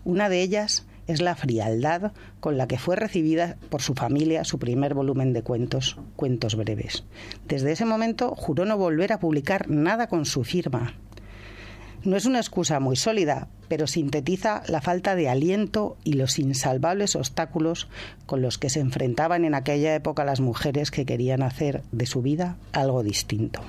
[0.05, 4.59] Una de ellas es la frialdad con la que fue recibida por su familia su
[4.59, 7.05] primer volumen de cuentos, Cuentos Breves.
[7.47, 10.95] Desde ese momento juró no volver a publicar nada con su firma.
[12.05, 17.17] No es una excusa muy sólida, pero sintetiza la falta de aliento y los insalvables
[17.17, 17.89] obstáculos
[18.27, 22.21] con los que se enfrentaban en aquella época las mujeres que querían hacer de su
[22.21, 23.63] vida algo distinto.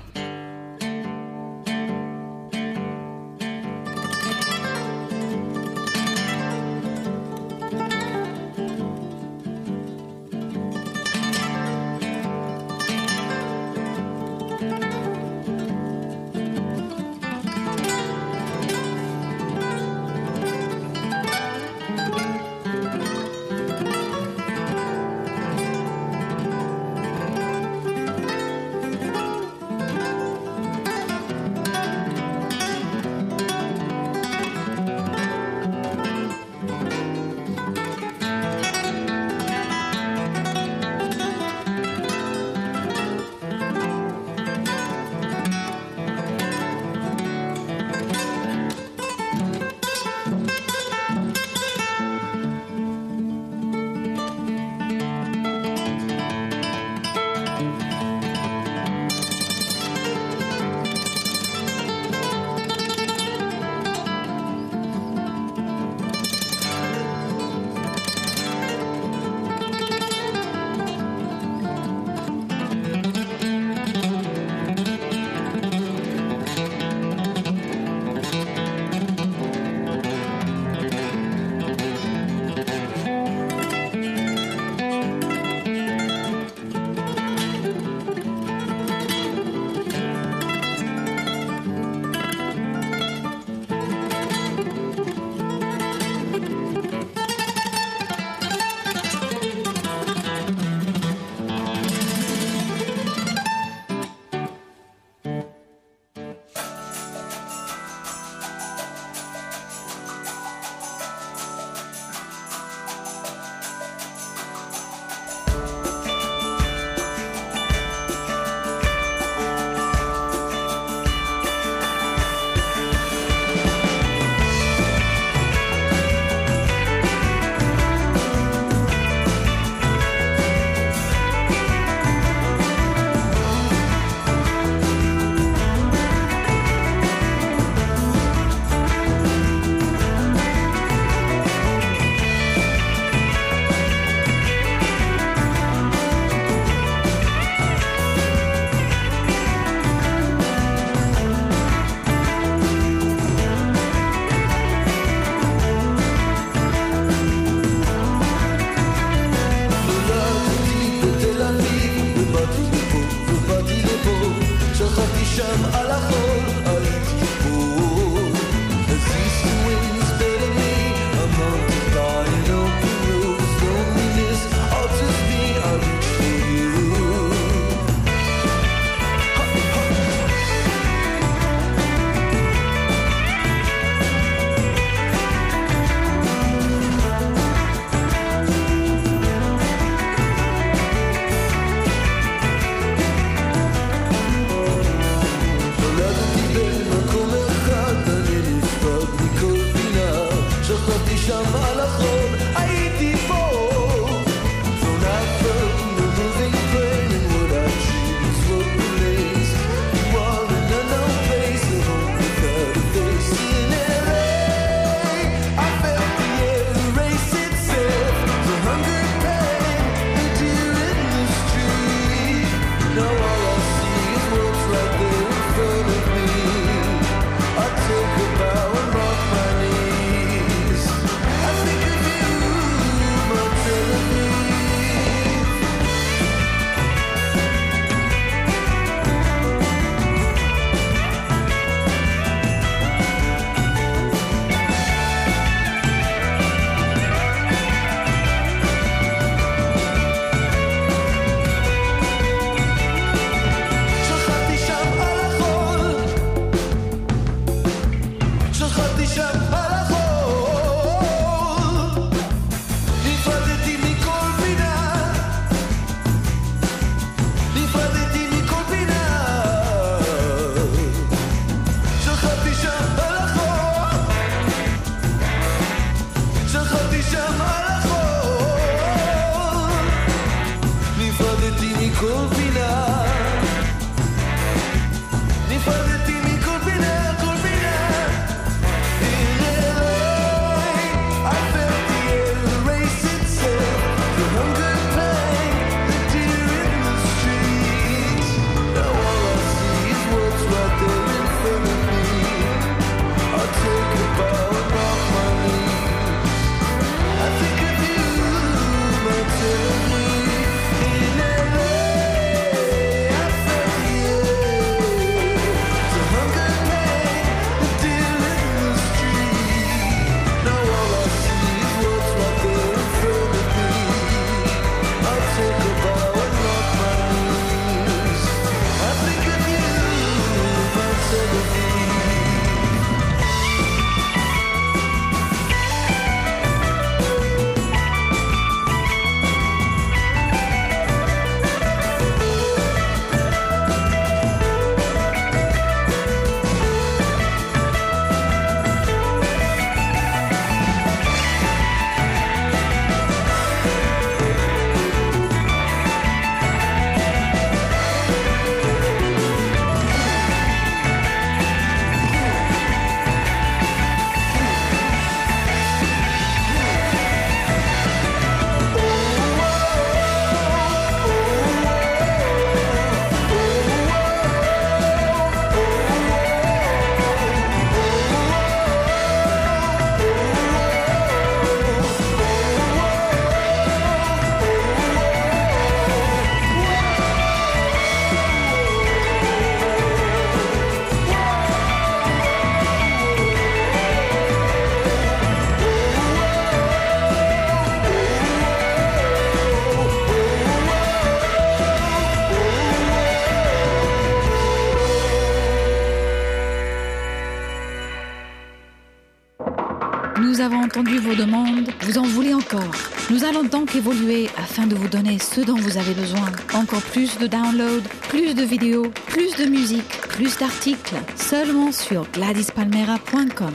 [410.84, 412.70] Vos demandes, vous en voulez encore.
[413.10, 416.30] Nous allons donc évoluer afin de vous donner ce dont vous avez besoin.
[416.54, 423.52] Encore plus de downloads, plus de vidéos, plus de musique, plus d'articles, seulement sur gladyspalmera.com.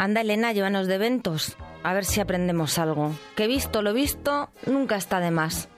[0.00, 1.56] Anda, Elena, llévanos de eventos.
[1.82, 3.12] A ver si aprendemos algo.
[3.34, 5.68] Que visto lo visto, nunca está de más.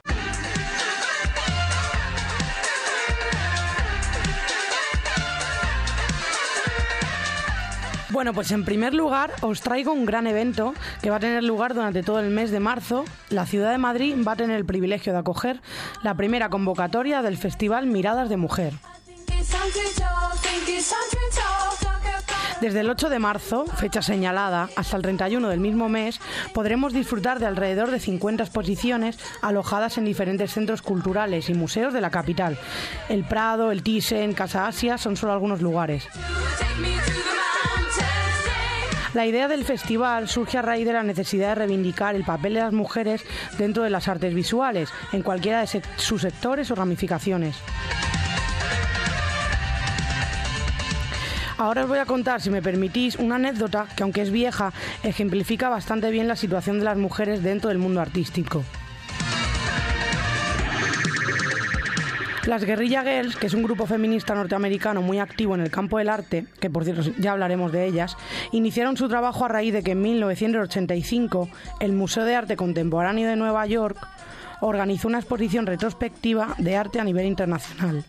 [8.15, 11.73] Bueno, pues en primer lugar os traigo un gran evento que va a tener lugar
[11.73, 13.03] durante todo el mes de marzo.
[13.29, 15.61] La ciudad de Madrid va a tener el privilegio de acoger
[16.01, 18.73] la primera convocatoria del Festival Miradas de Mujer.
[22.61, 26.21] Desde el 8 de marzo, fecha señalada, hasta el 31 del mismo mes,
[26.53, 32.01] podremos disfrutar de alrededor de 50 exposiciones alojadas en diferentes centros culturales y museos de
[32.01, 32.57] la capital.
[33.09, 36.07] El Prado, el Thyssen, Casa Asia son solo algunos lugares.
[39.13, 42.59] La idea del festival surge a raíz de la necesidad de reivindicar el papel de
[42.61, 43.23] las mujeres
[43.57, 47.55] dentro de las artes visuales, en cualquiera de sus sectores o ramificaciones.
[51.57, 55.69] Ahora os voy a contar, si me permitís, una anécdota que, aunque es vieja, ejemplifica
[55.69, 58.63] bastante bien la situación de las mujeres dentro del mundo artístico.
[62.45, 66.09] Las Guerrilla Girls, que es un grupo feminista norteamericano muy activo en el campo del
[66.09, 68.17] arte, que por cierto ya hablaremos de ellas,
[68.51, 71.49] iniciaron su trabajo a raíz de que en 1985
[71.79, 73.97] el Museo de Arte Contemporáneo de Nueva York
[74.61, 78.03] organizó una exposición retrospectiva de arte a nivel internacional.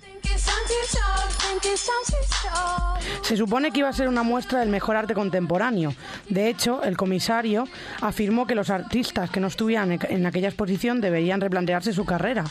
[3.23, 5.93] Se supone que iba a ser una muestra del mejor arte contemporáneo.
[6.29, 7.65] De hecho, el comisario
[8.01, 12.45] afirmó que los artistas que no estuvieran en aquella exposición deberían replantearse su carrera.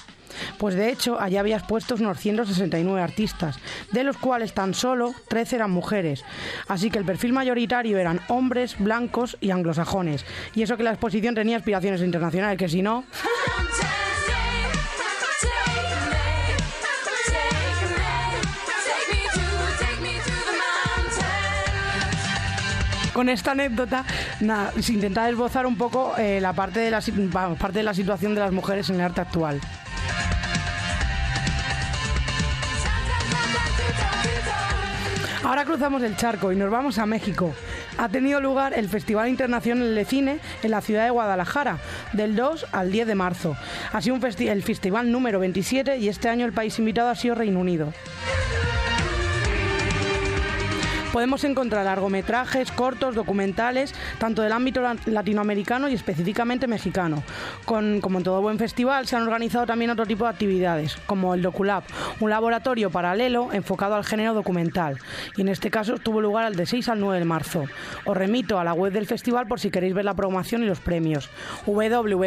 [0.58, 3.60] Pues de hecho, allá había expuestos unos 169 artistas,
[3.92, 6.24] de los cuales tan solo 13 eran mujeres.
[6.68, 10.26] Así que el perfil mayoritario eran hombres, blancos y anglosajones.
[10.54, 13.04] Y eso que la exposición tenía aspiraciones internacionales, que si no...
[23.16, 24.04] con esta anécdota
[24.42, 27.00] nada, se intenta esbozar un poco eh, la parte de la,
[27.58, 29.62] parte de la situación de las mujeres en el arte actual.
[35.56, 37.56] Ahora cruzamos el charco y nos vamos a México.
[37.97, 41.78] Ha tenido lugar el Festival Internacional de Cine en la ciudad de Guadalajara,
[42.12, 43.56] del 2 al 10 de marzo.
[43.93, 47.36] Ha sido un el festival número 27 y este año el país invitado ha sido
[47.36, 47.93] Reino Unido.
[51.16, 57.24] Podemos encontrar largometrajes, cortos, documentales, tanto del ámbito la- latinoamericano y específicamente mexicano.
[57.63, 61.41] Como en todo buen festival, se han organizado también otro tipo de actividades, como el
[61.41, 61.84] DocuLab,
[62.20, 64.97] un laboratorio paralelo enfocado al género documental.
[65.38, 67.63] Y en este caso tuvo lugar al de 6 al 9 de marzo.
[68.03, 70.82] Os remito a la web del festival por si queréis ver la programación y los
[70.82, 71.30] premios.
[71.66, 72.26] www.ficg.mx.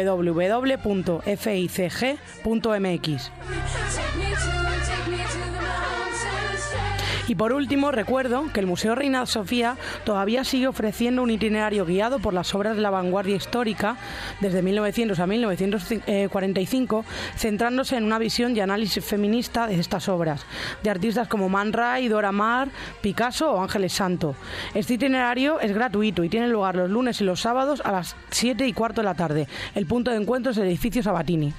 [7.29, 12.17] Y por último, recuerdo que el Museo Reina Sofía todavía sigue ofreciendo un itinerario guiado
[12.17, 13.97] por las obras de la vanguardia histórica
[14.39, 17.05] desde 1900 a 1945,
[17.37, 20.43] centrándose en una visión y análisis feminista de estas obras,
[20.81, 22.69] de artistas como Man Ray, Dora Maar,
[22.99, 24.33] Picasso o Ángeles Santo.
[24.73, 28.65] Este itinerario es gratuito y tiene lugar los lunes y los sábados a las 7
[28.65, 29.47] y cuarto de la tarde.
[29.75, 31.53] El punto de encuentro es el edificio Sabatini.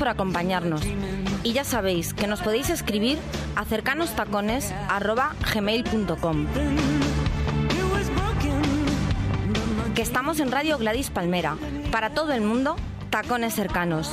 [0.00, 0.80] Por acompañarnos.
[1.44, 3.18] Y ya sabéis que nos podéis escribir
[3.54, 6.46] a cercanostacones.gmail.com
[9.94, 11.58] Que estamos en Radio Gladys Palmera,
[11.92, 12.76] para todo el mundo
[13.10, 14.10] tacones cercanos.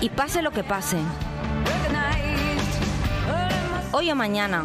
[0.00, 0.96] Y pase lo que pase,
[3.92, 4.64] hoy o mañana,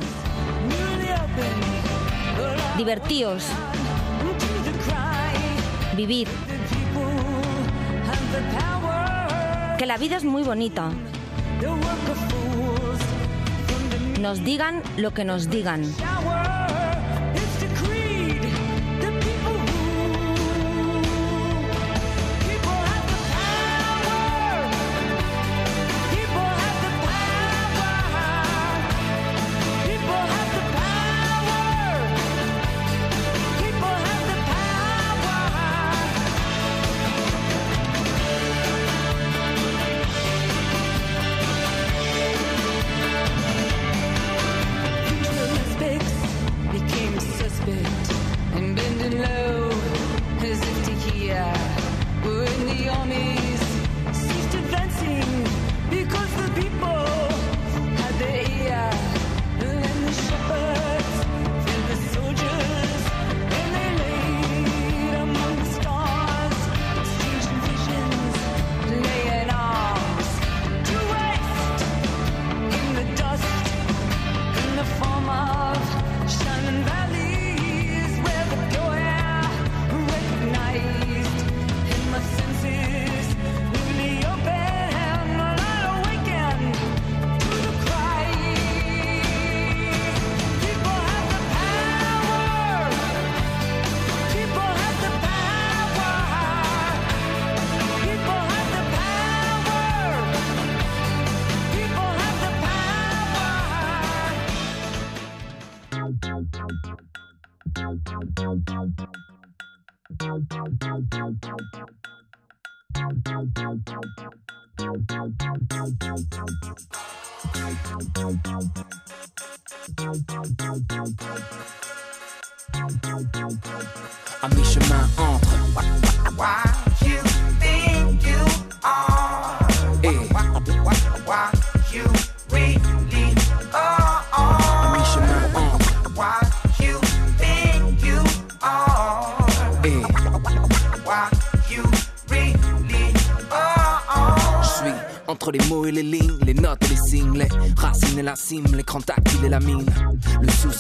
[2.76, 3.46] divertíos,
[5.96, 6.28] vivid.
[9.78, 10.90] Que la vida es muy bonita.
[14.22, 15.84] Nos digan lo que nos digan.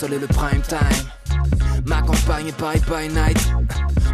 [0.07, 0.79] Le prime time.
[1.85, 3.37] Ma campagne est Paris by night.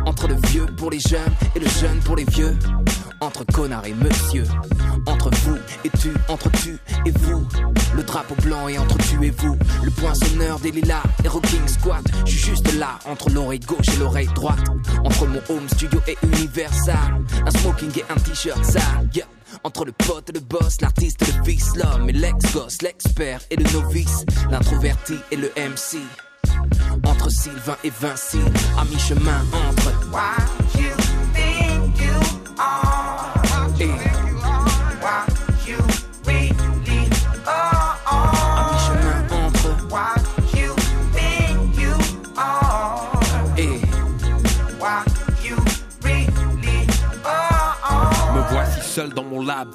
[0.05, 2.57] Entre le vieux pour les jeunes et le jeune pour les vieux.
[3.19, 4.43] Entre connard et monsieur.
[5.05, 7.45] Entre vous et tu, entre tu et vous.
[7.95, 9.57] Le drapeau blanc et entre tu et vous.
[9.83, 12.03] Le poinçonneur des lilas et rocking squat.
[12.25, 14.65] Je suis juste là, entre l'oreille gauche et l'oreille droite.
[15.03, 17.21] Entre mon home studio et Universal.
[17.45, 19.07] Un smoking et un t-shirt sale.
[19.63, 23.55] Entre le pote et le boss, l'artiste et le fils, l'homme et l'ex-gosse, l'expert et
[23.55, 25.99] le novice, l'introverti et le MC.
[27.05, 28.39] Entre Sylvain et Vinci,
[28.77, 29.91] à mi-chemin entre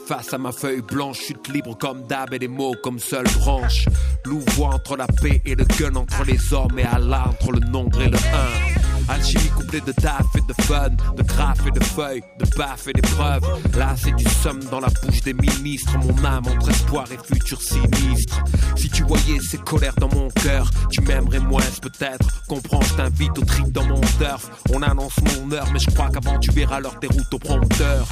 [0.07, 3.87] face à ma feuille blanche, chute libre comme d'hab et des mots comme seule branche.
[4.25, 7.61] Loup voit entre la paix et le gun, entre les hommes et Allah, entre le
[7.61, 8.86] nombre et le un.
[9.09, 12.93] Alchimie couplée de taf et de fun, de graphes et de feuilles, de baffes et
[12.93, 13.43] d'épreuves.
[13.77, 15.97] Là, c'est du somme dans la bouche des ministres.
[15.99, 18.43] Mon âme entre espoir et futur sinistre.
[18.77, 22.45] Si tu voyais ces colères dans mon cœur, tu m'aimerais moins peut-être.
[22.49, 24.51] Comprends, je t'invite au trip dans mon turf.
[24.73, 28.07] On annonce mon heure, mais je crois qu'avant tu verras leur déroute au prompteur.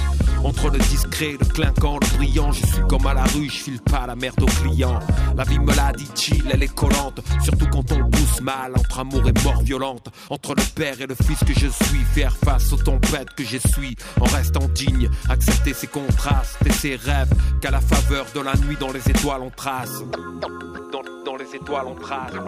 [0.44, 3.80] Entre le discret, le clinquant, le brillant, je suis comme à la rue, je file
[3.80, 5.00] pas la merde aux clients.
[5.36, 7.20] La vie me l'a dit chill, elle est collante.
[7.42, 10.08] Surtout quand on pousse mal, entre amour et mort violente.
[10.28, 13.96] Entre le père et le fils que je suis, faire face aux tempêtes que j'essuie.
[14.20, 17.32] En restant digne, accepter ses contrastes et ses rêves.
[17.62, 20.02] Qu'à la faveur de la nuit dans les étoiles on trace.
[20.42, 22.32] Dans, les étoiles on trace.
[22.36, 22.44] on.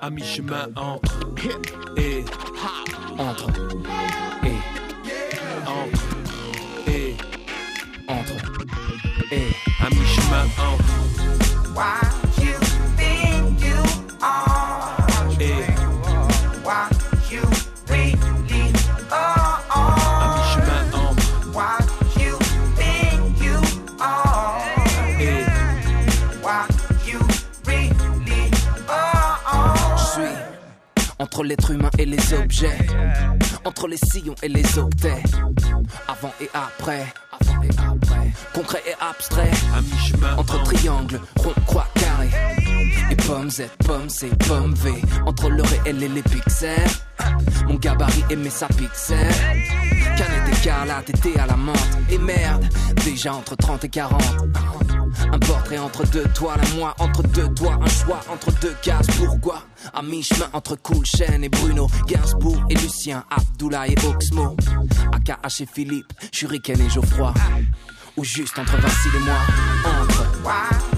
[0.00, 1.20] À mi-chemin entre
[1.96, 2.24] et
[3.18, 3.48] entre
[4.42, 4.56] et
[5.66, 5.98] entre
[6.88, 7.16] et
[8.08, 8.34] entre
[9.30, 9.48] et
[9.84, 12.11] à mi-chemin entre
[31.42, 32.78] Entre l'être humain et les objets.
[33.64, 35.24] Entre les sillons et les octets.
[36.06, 37.04] Avant et après.
[37.32, 38.30] Avant et après.
[38.54, 39.50] Concret et abstrait.
[40.38, 42.28] Entre triangle, rond, croix, carré.
[43.10, 44.92] Et pommes Z, pommes C, pommes V.
[45.26, 46.78] Entre le réel et les pixels.
[47.66, 49.18] Mon gabarit et mes sapixels.
[50.62, 51.98] Écarlate, été à la menthe.
[52.08, 52.64] Et merde,
[53.04, 54.22] déjà entre 30 et 40.
[55.32, 59.08] Un portrait entre deux toiles, un moi entre deux toits, un choix entre deux cases.
[59.18, 59.64] Pourquoi?
[59.92, 64.56] À mi-chemin entre Cool Chain et Bruno, Gainsbourg et Lucien, Abdoulaye et Oxmo,
[65.12, 67.34] AKH et Philippe, Shuriken et Geoffroy.
[68.16, 69.38] Ou juste entre Vincile et moi,
[70.00, 70.91] entre.